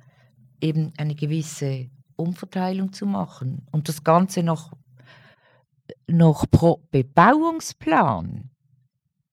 [0.59, 3.67] eben eine gewisse Umverteilung zu machen.
[3.71, 4.73] Und das Ganze noch,
[6.07, 8.49] noch pro Bebauungsplan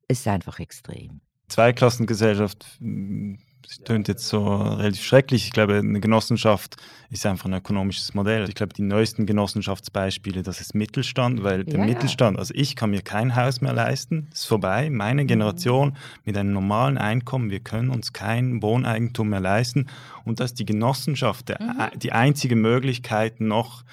[0.09, 1.23] ist einfach extrem.
[1.49, 3.52] Zweiklassengesellschaft hm, das
[3.85, 5.45] tönt jetzt so relativ schrecklich.
[5.47, 6.77] Ich glaube, eine Genossenschaft
[7.11, 8.49] ist einfach ein ökonomisches Modell.
[8.49, 11.85] Ich glaube, die neuesten Genossenschaftsbeispiele, das ist Mittelstand, weil der Ja.
[11.85, 14.91] Mittelstand, also ich kann mir kein Haus mehr leisten, ist vorbei.
[14.91, 19.87] Meine Generation mit einem normalen Einkommen, wir können uns kein Wohneigentum mehr leisten.
[20.25, 21.99] Und dass die Genossenschaft der, Mhm.
[21.99, 23.85] die einzige Möglichkeit noch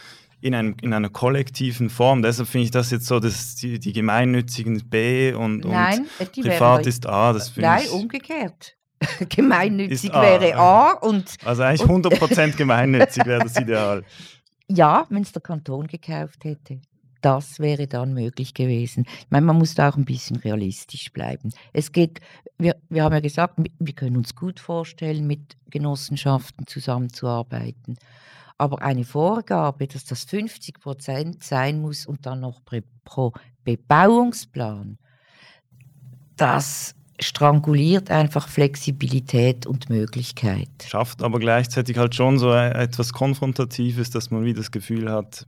[0.42, 2.22] in, einem, in einer kollektiven Form.
[2.22, 6.88] Deshalb finde ich das jetzt so, dass die, die gemeinnützigen B und, Nein, und privat
[6.88, 7.34] ist A.
[7.34, 8.76] Das Nein, ich, umgekehrt.
[9.30, 10.22] Gemeinnützig A.
[10.22, 14.04] wäre A und also eigentlich 100% gemeinnützig wäre das Ideal.
[14.68, 16.82] ja, wenn es der Kanton gekauft hätte.
[17.22, 19.04] Das wäre dann möglich gewesen.
[19.20, 21.52] Ich meine, man muss da auch ein bisschen realistisch bleiben.
[21.74, 22.22] Es geht,
[22.58, 27.98] wir, wir haben ja gesagt, wir- können uns gut vorstellen, mit Genossenschaften zusammenzuarbeiten.
[28.58, 32.62] Aber eine Vorgabe, dass das 50 Prozent sein muss und dann noch
[33.04, 33.34] pro
[33.66, 34.98] Bebauungsplan,
[36.38, 40.70] das stranguliert einfach Flexibilität und Möglichkeit.
[40.88, 45.46] Schafft aber gleichzeitig halt schon so e- etwas Konfrontatives, dass man wie das Gefühl hat,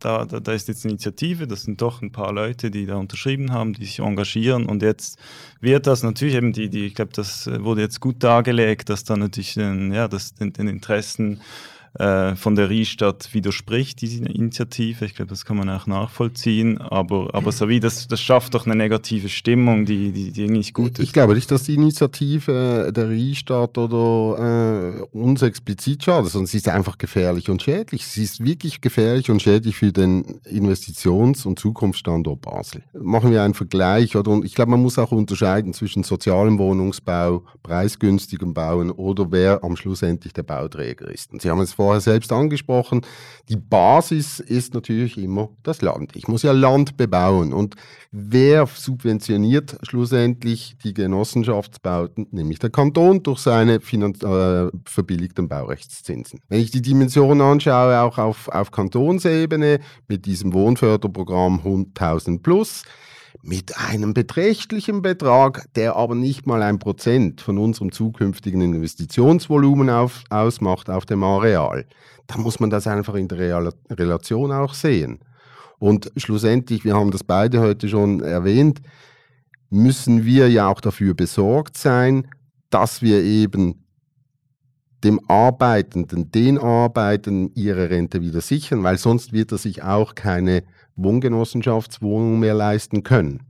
[0.00, 3.52] da, da, da ist jetzt Initiative, das sind doch ein paar Leute, die da unterschrieben
[3.52, 5.18] haben, die sich engagieren und jetzt
[5.60, 9.16] wird das natürlich eben die, die ich glaube, das wurde jetzt gut dargelegt, dass da
[9.16, 11.40] natürlich äh, ja, das den, den Interessen
[11.98, 15.04] äh, von der Riestadt widerspricht, diese Initiative.
[15.04, 18.66] Ich glaube, das kann man auch nachvollziehen, aber, aber so wie das, das schafft doch
[18.66, 21.12] eine negative Stimmung, die, die, die eigentlich gut Ich ist.
[21.12, 26.68] glaube nicht, dass die Initiative der Riestadt oder äh, uns explizit schadet, sondern sie ist
[26.68, 28.06] einfach gefährlich und schädlich.
[28.06, 32.82] Sie ist wirklich gefährlich und schädlich für den Investitions- und Zukunftsstandort Basel.
[32.92, 34.30] Machen wir einen Vergleich, oder?
[34.30, 39.76] Und ich glaube, man muss auch unterscheiden zwischen sozialem Wohnungsbau, preisgünstigem Bauen oder wer am
[39.76, 41.32] Schluss endlich der Bauträger ist.
[41.32, 43.00] Und Sie haben es vorher selbst angesprochen,
[43.48, 46.14] die Basis ist natürlich immer das Land.
[46.16, 47.54] Ich muss ja Land bebauen.
[47.54, 47.76] Und
[48.10, 52.26] wer subventioniert schlussendlich die Genossenschaftsbauten?
[52.30, 56.40] Nämlich der Kanton durch seine Finanz äh, verbilligten Baurechtszinsen.
[56.50, 62.82] Wenn ich die Dimension anschaue, auch auf, auf Kantonsebene mit diesem Wohnförderprogramm 100.000 plus,
[63.42, 70.22] mit einem beträchtlichen Betrag, der aber nicht mal ein Prozent von unserem zukünftigen Investitionsvolumen auf,
[70.30, 71.86] ausmacht auf dem Areal.
[72.26, 75.20] Da muss man das einfach in der Real Relation auch sehen.
[75.78, 78.80] Und schlussendlich, wir haben das beide heute schon erwähnt,
[79.70, 82.28] müssen wir ja auch dafür besorgt sein,
[82.70, 83.84] dass wir eben
[85.04, 90.64] dem Arbeitenden, den Arbeitenden ihre Rente wieder sichern, weil sonst wird er sich auch keine
[90.98, 93.42] Wohngenossenschaftswohnung mehr leisten können.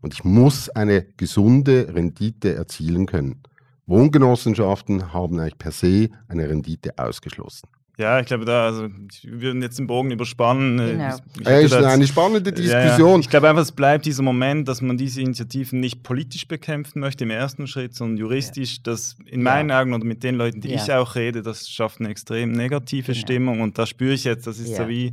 [0.00, 3.42] Und ich muss eine gesunde Rendite erzielen können.
[3.86, 7.68] Wohngenossenschaften haben eigentlich per se eine Rendite ausgeschlossen.
[7.98, 8.88] Ja, ich glaube, da, also,
[9.22, 10.78] wir würden jetzt den Bogen überspannen.
[10.78, 11.08] Äh, Genau.
[11.08, 12.82] ich- ich Ja, hätte ist eine spannende Ja, ja.
[12.84, 13.20] Diskussion.
[13.20, 17.24] Ich glaube einfach, es bleibt dieser Moment, dass man diese Initiativen nicht politisch bekämpfen möchte
[17.24, 18.82] im ersten Schritt, sondern juristisch.
[18.82, 20.76] Das in meinen Augen oder mit den Leuten, die Ja.
[20.82, 23.14] ich auch rede, das schafft eine extrem negative.
[23.14, 24.78] Stimmung und da spüre ich jetzt, das ist Ja.
[24.78, 25.12] so wie,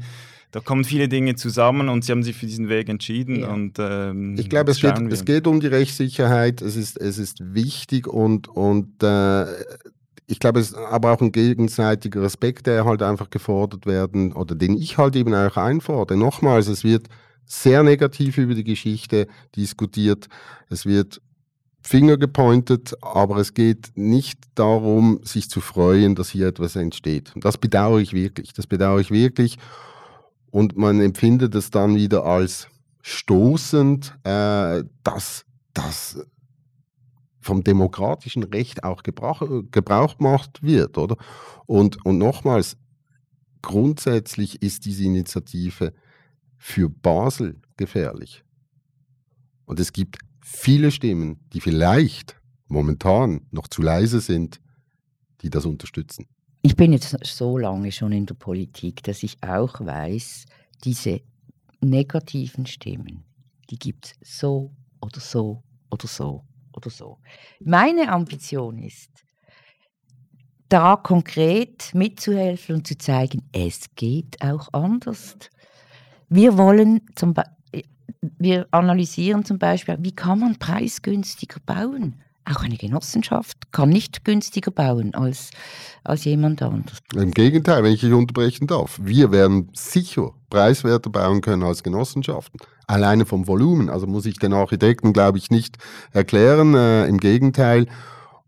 [0.52, 3.50] da kommen viele Dinge zusammen und sie haben sich für diesen Weg entschieden Ja.
[3.50, 7.54] und ähm, Ich glaube, es geht, es geht um die Rechtssicherheit, es ist, es ist
[7.54, 9.45] wichtig und, und äh,
[10.26, 14.56] ich glaube, es ist aber auch ein gegenseitiger Respekt, der halt einfach gefordert werden oder
[14.56, 16.18] den ich halt eben auch einfordere.
[16.18, 17.08] Nochmals, es wird
[17.45, 20.28] sehr negativ über die Geschichte diskutiert,
[20.70, 21.20] es wird
[21.82, 27.32] Finger gepointet, aber es geht nicht darum, sich zu freuen, dass hier etwas entsteht.
[27.36, 29.58] Und das bedauere ich wirklich, das bedauere ich wirklich
[30.52, 32.68] und man empfindet es dann wieder als
[33.02, 36.26] stoßend, äh, dass das
[37.39, 39.41] vom demokratischen Recht auch gebrauch,
[39.72, 41.16] Gebrauch gemacht wird, oder?
[41.66, 42.78] Und, und nochmals,
[43.62, 45.93] grundsätzlich ist diese Initiative
[46.58, 48.43] für Basel gefährlich.
[49.66, 54.60] Und es gibt viele Stimmen, die vielleicht momentan noch zu leise sind,
[55.41, 56.28] die das unterstützen.
[56.62, 60.45] Ich bin jetzt so lange schon in der Politik, dass ich auch weiß,
[60.84, 61.22] diese
[61.80, 63.24] negativen Stimmen,
[63.70, 66.43] die gibt es so oder so oder so
[66.74, 67.20] oder so.
[67.62, 69.10] Meine Ambition ist,
[70.68, 75.38] da konkret mitzuhelfen und zu zeigen, es geht auch anders.
[76.28, 77.55] Wir wollen zum Beispiel,
[78.22, 82.22] wir analysieren zum Beispiel, wie kann man preisgünstiger bauen?
[82.52, 85.52] Auch eine Genossenschaft kann nicht günstiger bauen als,
[86.04, 86.97] als jemand anders.
[87.14, 92.60] Im Gegenteil, wenn ich dich unterbrechen darf, wir werden sicher preiswerter bauen können als Genossenschaften.
[92.88, 93.89] Alleine vom Volumen.
[93.89, 95.78] Also muss ich den Architekten, glaube ich, nicht
[96.12, 96.74] erklären.
[96.74, 97.86] Äh, Im Gegenteil.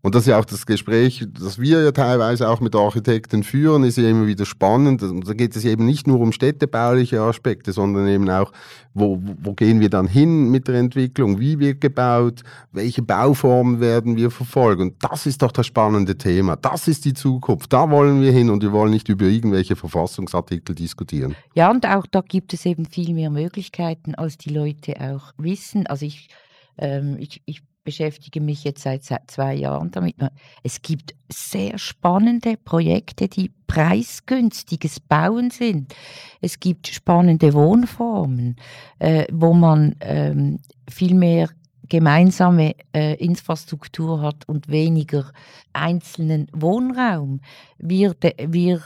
[0.04, 3.84] Und das ist ja auch das Gespräch, das wir ja teilweise auch mit Architekten führen,
[3.84, 5.00] ist ja immer wieder spannend.
[5.04, 8.50] Und da geht es eben nicht nur um städtebauliche Aspekte, sondern eben auch,
[8.94, 12.42] wo, wo gehen wir dann hin mit der Entwicklung, wie wird gebaut,
[12.72, 14.82] welche Bauformen werden wir verfolgen.
[14.82, 16.56] Und das ist doch das spannende Thema.
[16.56, 17.72] Das ist die Zukunft.
[17.72, 21.36] Da wollen wir hin und wir wollen nicht über irgendwelche Verfassungsartikel diskutieren.
[21.54, 25.86] Ja, und auch da gibt es eben viel mehr Möglichkeiten, als die Leute auch wissen.
[25.86, 26.28] Also ich,
[26.76, 30.16] ähm, ich, ich beschäftige mich jetzt seit zwei Jahren damit.
[30.62, 35.94] Es gibt sehr spannende Projekte, die preisgünstiges Bauen sind.
[36.40, 38.56] Es gibt spannende Wohnformen,
[38.98, 41.48] äh, wo man ähm, viel mehr
[41.88, 45.32] gemeinsame äh, Infrastruktur hat und weniger
[45.72, 47.40] einzelnen Wohnraum.
[47.78, 48.14] Wir,
[48.46, 48.82] wir,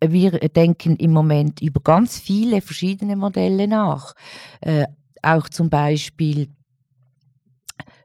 [0.00, 4.14] wir denken im Moment über ganz viele verschiedene Modelle nach.
[4.60, 4.84] Äh,
[5.22, 6.48] auch zum Beispiel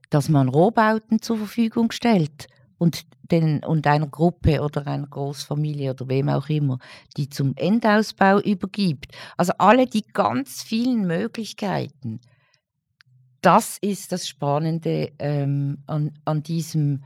[0.10, 2.48] dass man Rohbauten zur Verfügung stellt
[2.78, 6.80] und, den, und einer Gruppe oder einer Großfamilie oder wem auch immer,
[7.18, 9.14] die zum Endausbau übergibt.
[9.38, 12.20] Also alle die ganz vielen Möglichkeiten.
[13.42, 17.04] Das ist das Spannende ähm, an, an diesem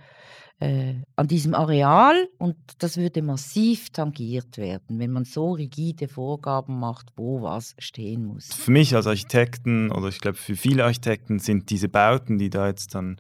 [0.64, 6.80] äh, an diesem Areal und das würde massiv tangiert werden, wenn man so rigide Vorgaben
[6.80, 8.54] macht, wo was stehen muss.
[8.54, 12.68] Für mich als Architekten oder ich glaube für viele Architekten sind diese Bauten, die da
[12.68, 13.20] jetzt dann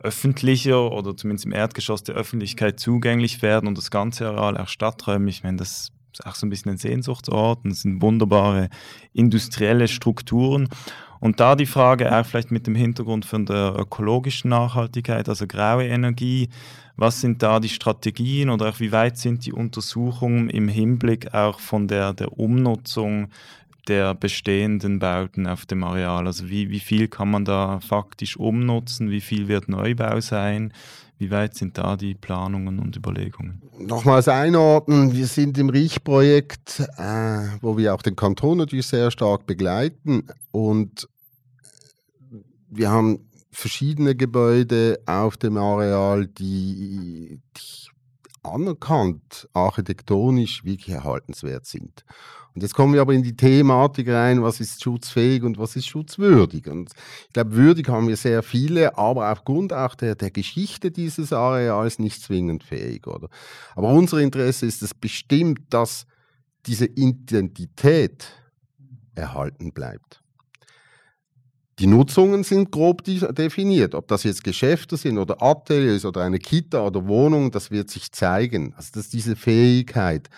[0.00, 5.36] öffentlicher oder zumindest im Erdgeschoss der Öffentlichkeit zugänglich werden und das ganze Areal auch stadträumlich,
[5.38, 8.68] ich meine, das ist auch so ein bisschen ein Sehnsuchtsort und es sind wunderbare
[9.12, 10.68] industrielle Strukturen.
[11.20, 15.86] Und da die Frage auch vielleicht mit dem Hintergrund von der ökologischen Nachhaltigkeit, also graue
[15.86, 16.48] Energie,
[16.96, 21.60] was sind da die Strategien oder auch wie weit sind die Untersuchungen im Hinblick auch
[21.60, 23.28] von der, der Umnutzung
[23.88, 26.26] der bestehenden Bauten auf dem Areal?
[26.26, 29.10] Also wie, wie viel kann man da faktisch umnutzen?
[29.10, 30.72] Wie viel wird Neubau sein?
[31.22, 33.62] Wie weit sind da die Planungen und Überlegungen?
[33.78, 39.46] Nochmals einordnen, wir sind im Riech-Projekt, äh, wo wir auch den Kanton natürlich sehr stark
[39.46, 41.08] begleiten und
[42.68, 43.20] wir haben
[43.52, 47.91] verschiedene Gebäude auf dem Areal, die, die
[48.42, 52.04] anerkannt architektonisch wirklich erhaltenswert sind.
[52.54, 55.86] Und jetzt kommen wir aber in die Thematik rein, was ist schutzfähig und was ist
[55.86, 56.68] schutzwürdig.
[56.68, 56.90] Und
[57.26, 61.98] ich glaube, würdig haben wir sehr viele, aber aufgrund auch der, der Geschichte dieses Areals
[61.98, 63.06] nicht zwingend fähig.
[63.06, 63.28] Oder?
[63.74, 66.06] Aber unser Interesse ist es bestimmt, dass
[66.66, 68.26] diese Identität
[69.14, 70.21] erhalten bleibt.
[71.78, 73.94] Die Nutzungen sind grob definiert.
[73.94, 78.12] Ob das jetzt Geschäfte sind oder Ateliers oder eine Kita oder Wohnung, das wird sich
[78.12, 78.74] zeigen.
[78.76, 80.28] Also das ist diese Fähigkeit.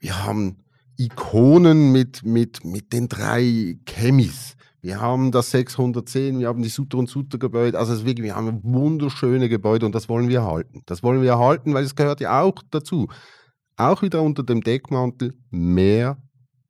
[0.00, 0.58] Wir haben
[0.96, 4.56] Ikonen mit, mit, mit den drei Chemis.
[4.80, 7.78] Wir haben das 610, wir haben die Sutter und Sutter Gebäude.
[7.78, 10.82] Also wirklich, wir haben wunderschöne Gebäude und das wollen wir erhalten.
[10.86, 13.08] Das wollen wir erhalten, weil es gehört ja auch dazu.
[13.76, 16.16] Auch wieder unter dem Deckmantel mehr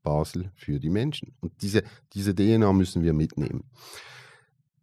[0.09, 1.35] Basel für die Menschen.
[1.41, 1.83] Und diese,
[2.15, 3.65] diese DNA müssen wir mitnehmen.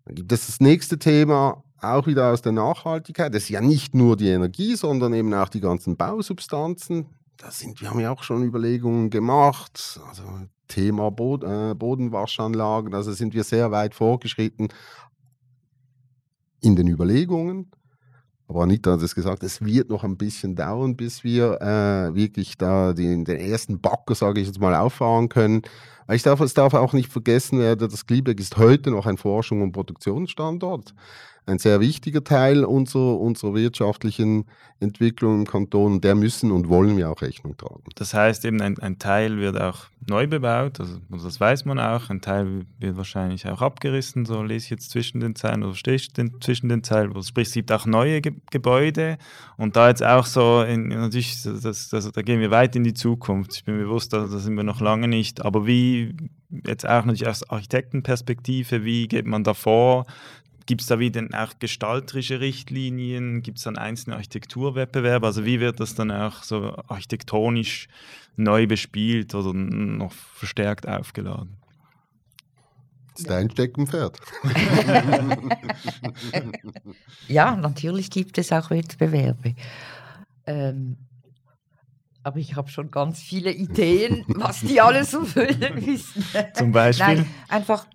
[0.06, 3.34] Dann gibt es das nächste Thema, auch wieder aus der Nachhaltigkeit.
[3.34, 7.08] Das ist ja nicht nur die Energie, sondern eben auch die ganzen Bausubstanzen
[7.38, 10.24] da sind, wir haben ja auch schon Überlegungen gemacht, also
[10.68, 14.70] Thema Bod äh, Bodenwaschanlagen, also sind wir sehr weit vorgeschritten
[16.62, 17.72] in den Überlegungen.
[18.48, 22.58] Aber Anita hat es gesagt, es wird noch ein bisschen dauern, bis wir äh, wirklich
[22.58, 25.64] da den, den ersten Backer, sage ich jetzt mal, auffahren können.
[26.12, 29.62] Ich darf, es darf auch nicht vergessen werden, das Gliebeck ist heute noch ein Forschung-
[29.62, 30.94] und Produktionsstandort
[31.46, 34.46] ein sehr wichtiger Teil unserer, unserer wirtschaftlichen
[34.80, 36.02] Entwicklung im Kanton.
[36.02, 37.84] Der müssen und wollen wir auch Rechnung tragen.
[37.96, 41.80] Das heißt eben, ein, ein Teil wird auch neu bebaut, also, also das weiß man
[41.80, 42.10] auch.
[42.10, 45.96] Ein Teil wird wahrscheinlich auch abgerissen, so lese ich jetzt zwischen den Zeilen oder stehe
[45.96, 47.12] ich den, zwischen den Zeilen.
[47.24, 49.18] Sprich, es gibt auch neue Ge Gebäude
[49.58, 52.94] und da jetzt auch so, in, natürlich, das, das, da gehen wir weit in die
[52.94, 53.56] Zukunft.
[53.56, 55.44] Ich bin bewusst, da, da sind wir noch lange nicht.
[55.44, 55.95] Aber wie,
[56.66, 60.06] jetzt auch natürlich aus Architektenperspektive, wie geht man da vor,
[60.66, 63.44] Gibt es da wieder auch gestalterische Richtlinien?
[63.44, 65.28] Gibt es dann einzelne Architekturwettbewerbe?
[65.28, 67.88] Also wie wird das dann auch so architektonisch
[68.36, 71.58] neu bespielt oder noch verstärkt aufgeladen?
[73.12, 74.20] Das ist dein Steckenpferd.
[77.28, 79.56] ja, natürlich gibt es auch Wettbewerbe.
[80.48, 80.98] Ähm,
[82.26, 86.24] aber ich habe schon ganz viele Ideen, was die alle so wissen.
[86.56, 87.06] Zum Beispiel?
[87.06, 87.86] Nein, einfach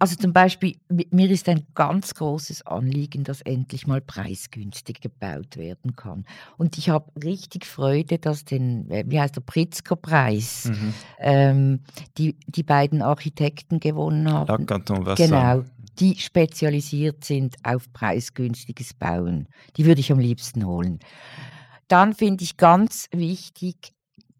[0.00, 5.96] also zum Beispiel, mir ist ein ganz großes Anliegen, dass endlich mal preisgünstig gebaut werden
[5.96, 6.24] kann.
[6.56, 10.94] Und ich habe richtig Freude, dass den, äh, wie heißt der, Pritzker-Preis, mhm.
[11.18, 11.80] ähm,
[12.16, 14.46] die, die beiden Architekten gewonnen haben.
[14.46, 15.64] Lacanton, Genau,
[15.98, 19.48] die spezialisiert sind auf preisgünstiges Bauen.
[19.76, 21.00] Die würde ich am liebsten holen.
[21.88, 23.92] Dann finde ich ganz wichtig,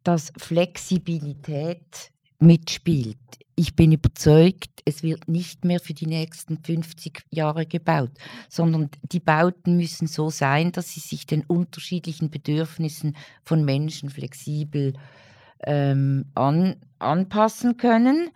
[0.04, 3.18] dass Flexibilität mitspielt.
[3.56, 8.12] Ich bin überzeugt, es wird nicht mehr für die nächsten 50 Jahre gebaut,
[8.48, 14.92] sondern die Bauten müssen so sein, dass sie sich den unterschiedlichen Bedürfnissen von Menschen flexibel
[15.64, 18.30] ähm, an, anpassen können.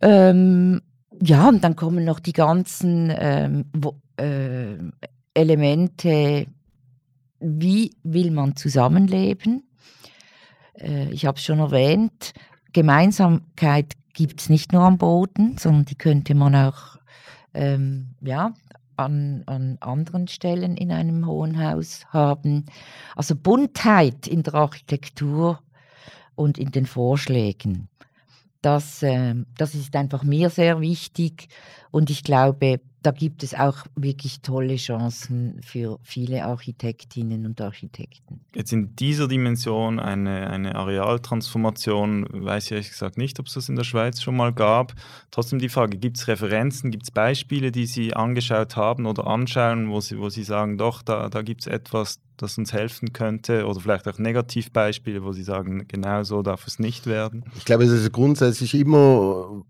[0.00, 0.82] Ähm,
[1.20, 4.76] ja, und dann kommen noch die ganzen ähm, wo, äh,
[5.34, 6.46] Elemente,
[7.40, 9.62] wie will man zusammenleben?
[10.78, 12.32] Äh, ich habe es schon erwähnt,
[12.72, 16.96] Gemeinsamkeit gibt es nicht nur am Boden, sondern die könnte man auch
[17.54, 18.52] ähm, ja,
[18.96, 22.66] an, an anderen Stellen in einem hohen Haus haben.
[23.14, 25.60] Also Buntheit in der Architektur
[26.34, 27.88] und in den Vorschlägen.
[28.62, 31.48] Das, äh, das ist einfach mir sehr wichtig
[31.90, 38.40] und ich glaube, da gibt es auch wirklich tolle Chancen für viele Architektinnen und Architekten.
[38.52, 43.68] Jetzt in dieser Dimension eine, eine Arealtransformation, weiß ich ehrlich gesagt nicht, ob es das
[43.68, 44.92] in der Schweiz schon mal gab.
[45.30, 49.88] Trotzdem die Frage, gibt es Referenzen, gibt es Beispiele, die Sie angeschaut haben oder anschauen,
[49.88, 53.66] wo Sie, wo Sie sagen, doch, da, da gibt es etwas, das uns helfen könnte
[53.66, 57.44] oder vielleicht auch Negativbeispiele, wo Sie sagen, genau so darf es nicht werden?
[57.56, 59.64] Ich glaube, es ist grundsätzlich immer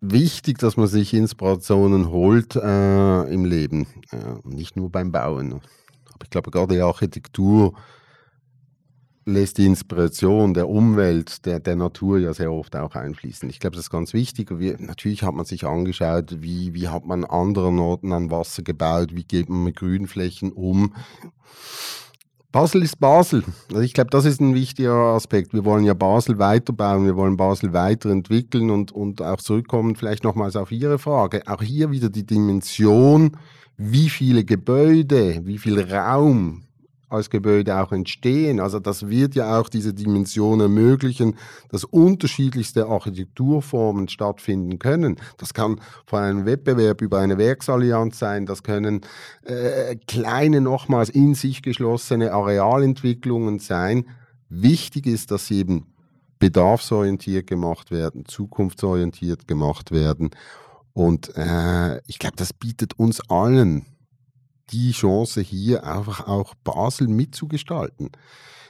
[0.00, 5.52] wichtig, dass man sich Inspirationen holt äh, im Leben, äh, nicht nur beim Bauen.
[5.52, 7.74] Aber ich glaube, gerade die Architektur
[9.28, 13.48] lässt die Inspiration der Umwelt, der, der Natur ja sehr oft auch einfließen.
[13.50, 14.58] Ich glaube, das ist ganz wichtig.
[14.58, 19.10] Wir, natürlich hat man sich angeschaut, wie, wie hat man anderen Orten an Wasser gebaut,
[19.14, 20.94] wie geht man mit Grünflächen um.
[22.50, 23.44] Basel ist Basel.
[23.70, 25.52] Also ich glaube, das ist ein wichtiger Aspekt.
[25.52, 30.56] Wir wollen ja Basel weiterbauen, wir wollen Basel weiterentwickeln und, und auch zurückkommen vielleicht nochmals
[30.56, 31.42] auf Ihre Frage.
[31.46, 33.36] Auch hier wieder die Dimension,
[33.76, 36.62] wie viele Gebäude, wie viel Raum
[37.08, 38.60] als Gebäude auch entstehen.
[38.60, 41.36] Also das wird ja auch diese Dimension ermöglichen,
[41.70, 45.16] dass unterschiedlichste Architekturformen stattfinden können.
[45.38, 49.00] Das kann von einem Wettbewerb über eine Werksallianz sein, das können
[49.44, 54.06] äh, kleine, nochmals in sich geschlossene Arealentwicklungen sein.
[54.48, 55.86] Wichtig ist, dass sie eben
[56.38, 60.30] bedarfsorientiert gemacht werden, zukunftsorientiert gemacht werden.
[60.92, 63.86] Und äh, ich glaube, das bietet uns allen
[64.70, 68.10] die Chance, hier einfach auch Basel mitzugestalten.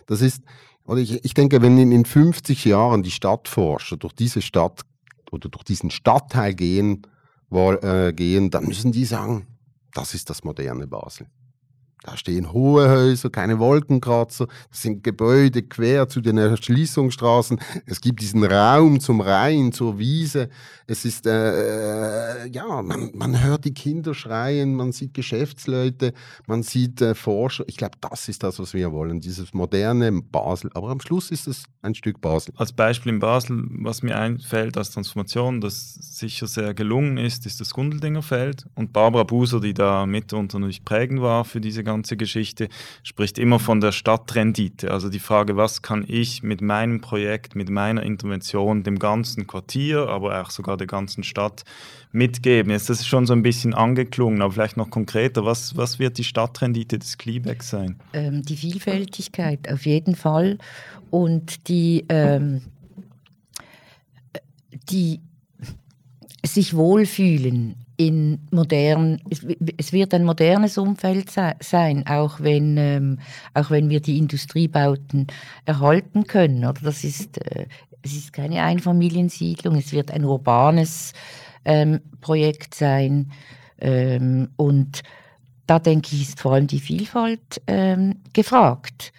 [0.06, 0.42] Das ist,
[0.84, 4.82] oder ich, ich denke, wenn in, in 50 Jahren die Stadtforscher durch diese Stadt
[5.30, 7.02] oder durch diesen Stadtteil gehen,
[7.50, 9.46] wo, äh, gehen, dann müssen die sagen,
[9.92, 11.26] das ist das moderne Basel.
[12.04, 17.60] Da stehen hohe Häuser, keine Wolkenkratzer, das sind Gebäude quer zu den Erschließungsstraßen.
[17.86, 20.48] Es gibt diesen Raum zum Rhein, zur Wiese.
[20.86, 26.14] Es ist, äh, äh, ja, man, man hört die Kinder schreien, man sieht Geschäftsleute,
[26.46, 27.64] man sieht äh, Forscher.
[27.66, 30.70] Ich glaube, das ist das, was wir wollen, dieses moderne Basel.
[30.74, 32.54] Aber am Schluss ist es ein Stück Basel.
[32.56, 37.60] Als Beispiel in Basel, was mir einfällt als Transformation, das sicher sehr gelungen ist, ist
[37.60, 38.66] das Gundeldinger Feld.
[38.74, 42.68] Und Barbara Buser, die da mitunter natürlich prägend war für diese ganze Geschichte,
[43.02, 44.90] spricht immer von der Stadtrendite.
[44.90, 50.08] Also die Frage, was kann ich mit meinem Projekt, mit meiner Intervention dem ganzen Quartier,
[50.08, 51.64] aber auch sogar der ganzen Stadt
[52.12, 52.70] mitgeben?
[52.70, 55.44] Jetzt das ist schon so ein bisschen angeklungen, aber vielleicht noch konkreter.
[55.44, 57.96] Was, was wird die Stadtrendite des Kleebecks sein?
[58.12, 60.58] Ähm, die Vielfältigkeit auf jeden Fall
[61.10, 62.62] und die, ähm,
[64.90, 65.20] die
[66.44, 73.18] sich wohlfühlen in modern, es, wird ein modernes Umfeld sein, auch wenn, ähm,
[73.54, 75.26] auch wenn wir die Industriebauten
[75.64, 76.64] erhalten können.
[76.64, 77.66] Oder das ist, äh,
[78.02, 81.12] es ist keine Einfamiliensiedlung, es wird ein urbanes
[81.64, 83.32] ähm, Projekt sein.
[83.80, 85.02] Ähm, und
[85.66, 89.12] da denke ich, ist vor allem die Vielfalt ähm, gefragt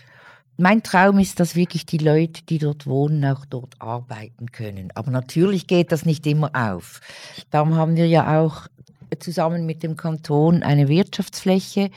[0.60, 4.90] mein Traum ist, dass wirklich die Leute, die dort wohnen, auch dort arbeiten können.
[4.94, 7.00] Aber natürlich geht das nicht immer auf.
[7.50, 8.68] Darum haben wir ja auch
[9.20, 11.92] zusammen mit dem Kanton eine Wirtschaftsfläche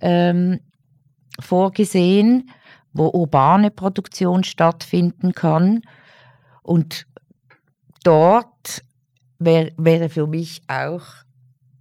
[0.00, 0.60] ähm,
[1.40, 2.50] vorgesehen,
[2.92, 5.82] wo urbane Produktion stattfinden kann.
[6.62, 7.08] Und
[8.04, 8.84] dort
[9.40, 11.02] wär, wäre für mich auch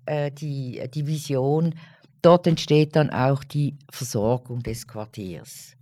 [0.08, 1.76] äh, die, die Vision,
[2.24, 5.76] dort entsteht dann auch die Versorgung des Quartiers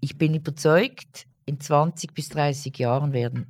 [0.00, 3.46] ich bin überzeugt, in 20 bis 30 Jahren werden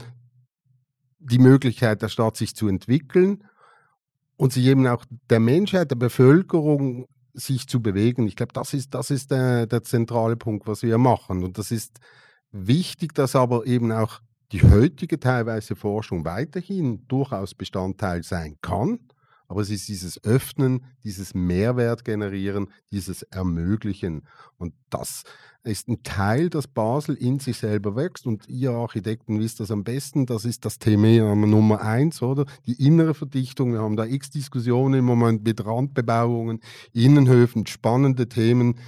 [1.19, 3.43] die Möglichkeit der Stadt, sich zu entwickeln
[4.37, 8.27] und sie geben auch der Menschheit, der Bevölkerung, sich zu bewegen.
[8.27, 11.43] Ich glaube, das ist, das ist der, der zentrale Punkt, was wir machen.
[11.43, 11.99] Und das ist
[12.51, 14.19] wichtig, dass aber eben auch
[14.51, 18.99] die heutige teilweise Forschung weiterhin durchaus Bestandteil sein kann.
[19.51, 24.21] Aber es ist dieses Öffnen, dieses Mehrwert generieren, dieses Ermöglichen.
[24.57, 25.23] Und das
[25.65, 28.25] ist ein Teil, das Basel in sich selber wächst.
[28.25, 30.25] Und ihr Architekten wisst das am besten.
[30.25, 32.45] Das ist das Thema Nummer eins, oder?
[32.65, 33.73] Die innere Verdichtung.
[33.73, 36.61] Wir haben da x Diskussionen im Moment mit Randbebauungen,
[36.93, 38.79] Innenhöfen, spannende Themen,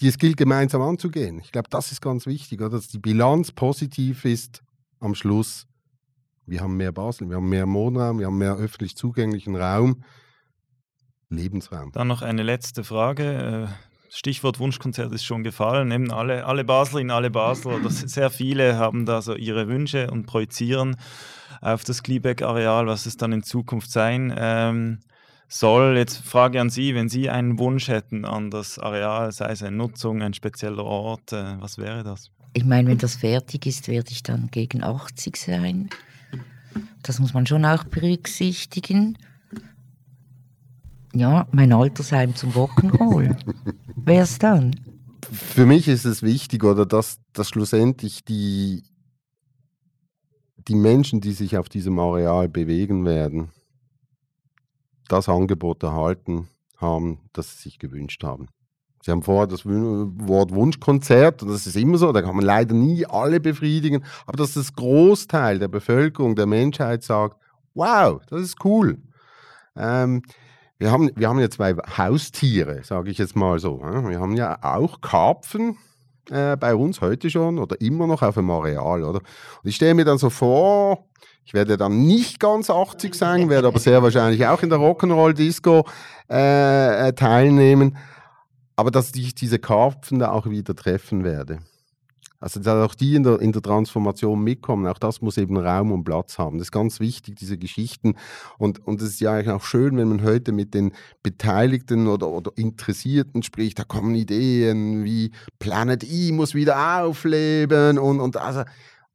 [0.00, 1.38] die es gilt gemeinsam anzugehen.
[1.38, 2.70] Ich glaube, das ist ganz wichtig, oder?
[2.70, 4.64] dass die Bilanz positiv ist
[4.98, 5.68] am Schluss,
[6.46, 10.02] wir haben mehr Basel, wir haben mehr Wohnraum, wir haben mehr öffentlich zugänglichen Raum,
[11.28, 11.92] Lebensraum.
[11.92, 13.68] Dann noch eine letzte Frage.
[13.68, 15.90] Äh, Stichwort Wunschkonzert ist schon gefallen.
[15.90, 20.26] Eben alle, alle Baslerinnen, alle Basler, oder sehr viele haben da so ihre Wünsche und
[20.26, 20.96] projizieren
[21.60, 25.00] auf das Gliebeck-Areal, was es dann in Zukunft sein ähm,
[25.48, 25.96] soll.
[25.96, 29.76] Jetzt Frage an Sie, wenn Sie einen Wunsch hätten an das Areal, sei es eine
[29.76, 32.30] Nutzung, ein spezieller Ort, äh, was wäre das?
[32.52, 35.90] Ich meine, wenn das fertig ist, werde ich dann gegen 80 sein.
[37.02, 39.18] Das muss man schon auch berücksichtigen.
[41.14, 43.36] Ja, mein Altersheim zum Rock'n'Roll.
[43.96, 44.76] Wer es dann?
[45.32, 48.84] Für mich ist es wichtig, oder dass, dass schlussendlich die,
[50.68, 53.50] die Menschen, die sich auf diesem Areal bewegen werden,
[55.08, 58.48] das Angebot erhalten haben, das sie sich gewünscht haben.
[59.06, 62.74] Sie haben vorher das Wort Wunschkonzert und das ist immer so, da kann man leider
[62.74, 67.36] nie alle befriedigen, aber dass das Großteil der Bevölkerung, der Menschheit sagt,
[67.74, 68.98] wow, das ist cool.
[69.76, 70.22] Ähm,
[70.78, 73.80] wir, haben, wir haben ja zwei Haustiere, sage ich jetzt mal so.
[73.80, 75.76] Wir haben ja auch Karpfen
[76.28, 79.04] äh, bei uns heute schon oder immer noch auf dem Areal.
[79.04, 79.20] Oder?
[79.20, 81.06] Und ich stelle mir dann so vor,
[81.44, 85.86] ich werde dann nicht ganz 80 sein, werde aber sehr wahrscheinlich auch in der Rock'n'Roll-Disco
[86.28, 87.96] äh, äh teilnehmen
[88.76, 91.58] aber dass ich diese Karpfen da auch wieder treffen werde.
[92.38, 95.90] Also dass auch die in der, in der Transformation mitkommen, auch das muss eben Raum
[95.90, 96.58] und Platz haben.
[96.58, 98.14] Das ist ganz wichtig, diese Geschichten.
[98.58, 102.28] Und, und es ist ja eigentlich auch schön, wenn man heute mit den Beteiligten oder,
[102.28, 108.64] oder Interessierten spricht, da kommen Ideen wie Planet E muss wieder aufleben und, und, also,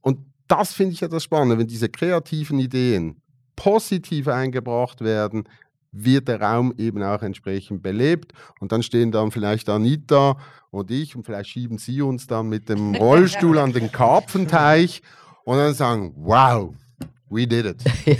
[0.02, 3.22] und das finde ich ja das Spannende, wenn diese kreativen Ideen
[3.56, 5.44] positiv eingebracht werden,
[5.92, 8.34] wird der Raum eben auch entsprechend belebt.
[8.60, 10.38] Und dann stehen dann vielleicht Anita
[10.70, 15.02] und ich und vielleicht schieben sie uns dann mit dem Rollstuhl an den Karpfenteich
[15.44, 16.74] und dann sagen, wow,
[17.30, 17.84] we did it.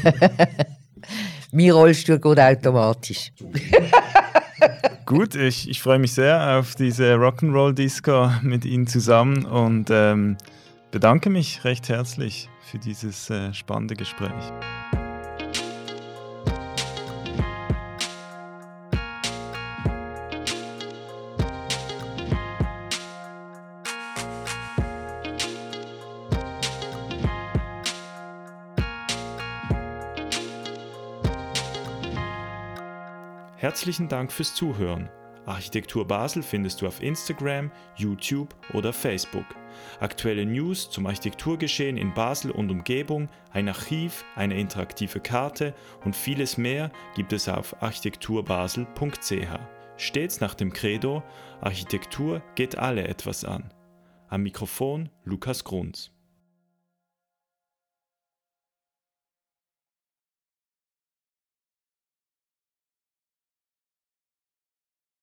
[1.52, 3.32] mein Rollstuhl geht automatisch.
[5.06, 10.38] Gut, ich, ich freue mich sehr auf diese Rock'n'Roll-Disco mit Ihnen zusammen und ähm,
[10.92, 14.32] bedanke mich recht herzlich für dieses äh, spannende Gespräch.
[33.72, 35.10] Herzlichen Dank fürs Zuhören.
[35.46, 39.46] Architektur Basel findest du auf Instagram, YouTube oder Facebook.
[40.02, 46.58] Aktuelle News zum Architekturgeschehen in Basel und Umgebung, ein Archiv, eine interaktive Karte und vieles
[46.58, 49.60] mehr gibt es auf architekturbasel.ch.
[49.96, 51.24] Stets nach dem Credo,
[51.62, 53.74] Architektur geht alle etwas an.
[54.28, 56.11] Am Mikrofon Lukas Grunz.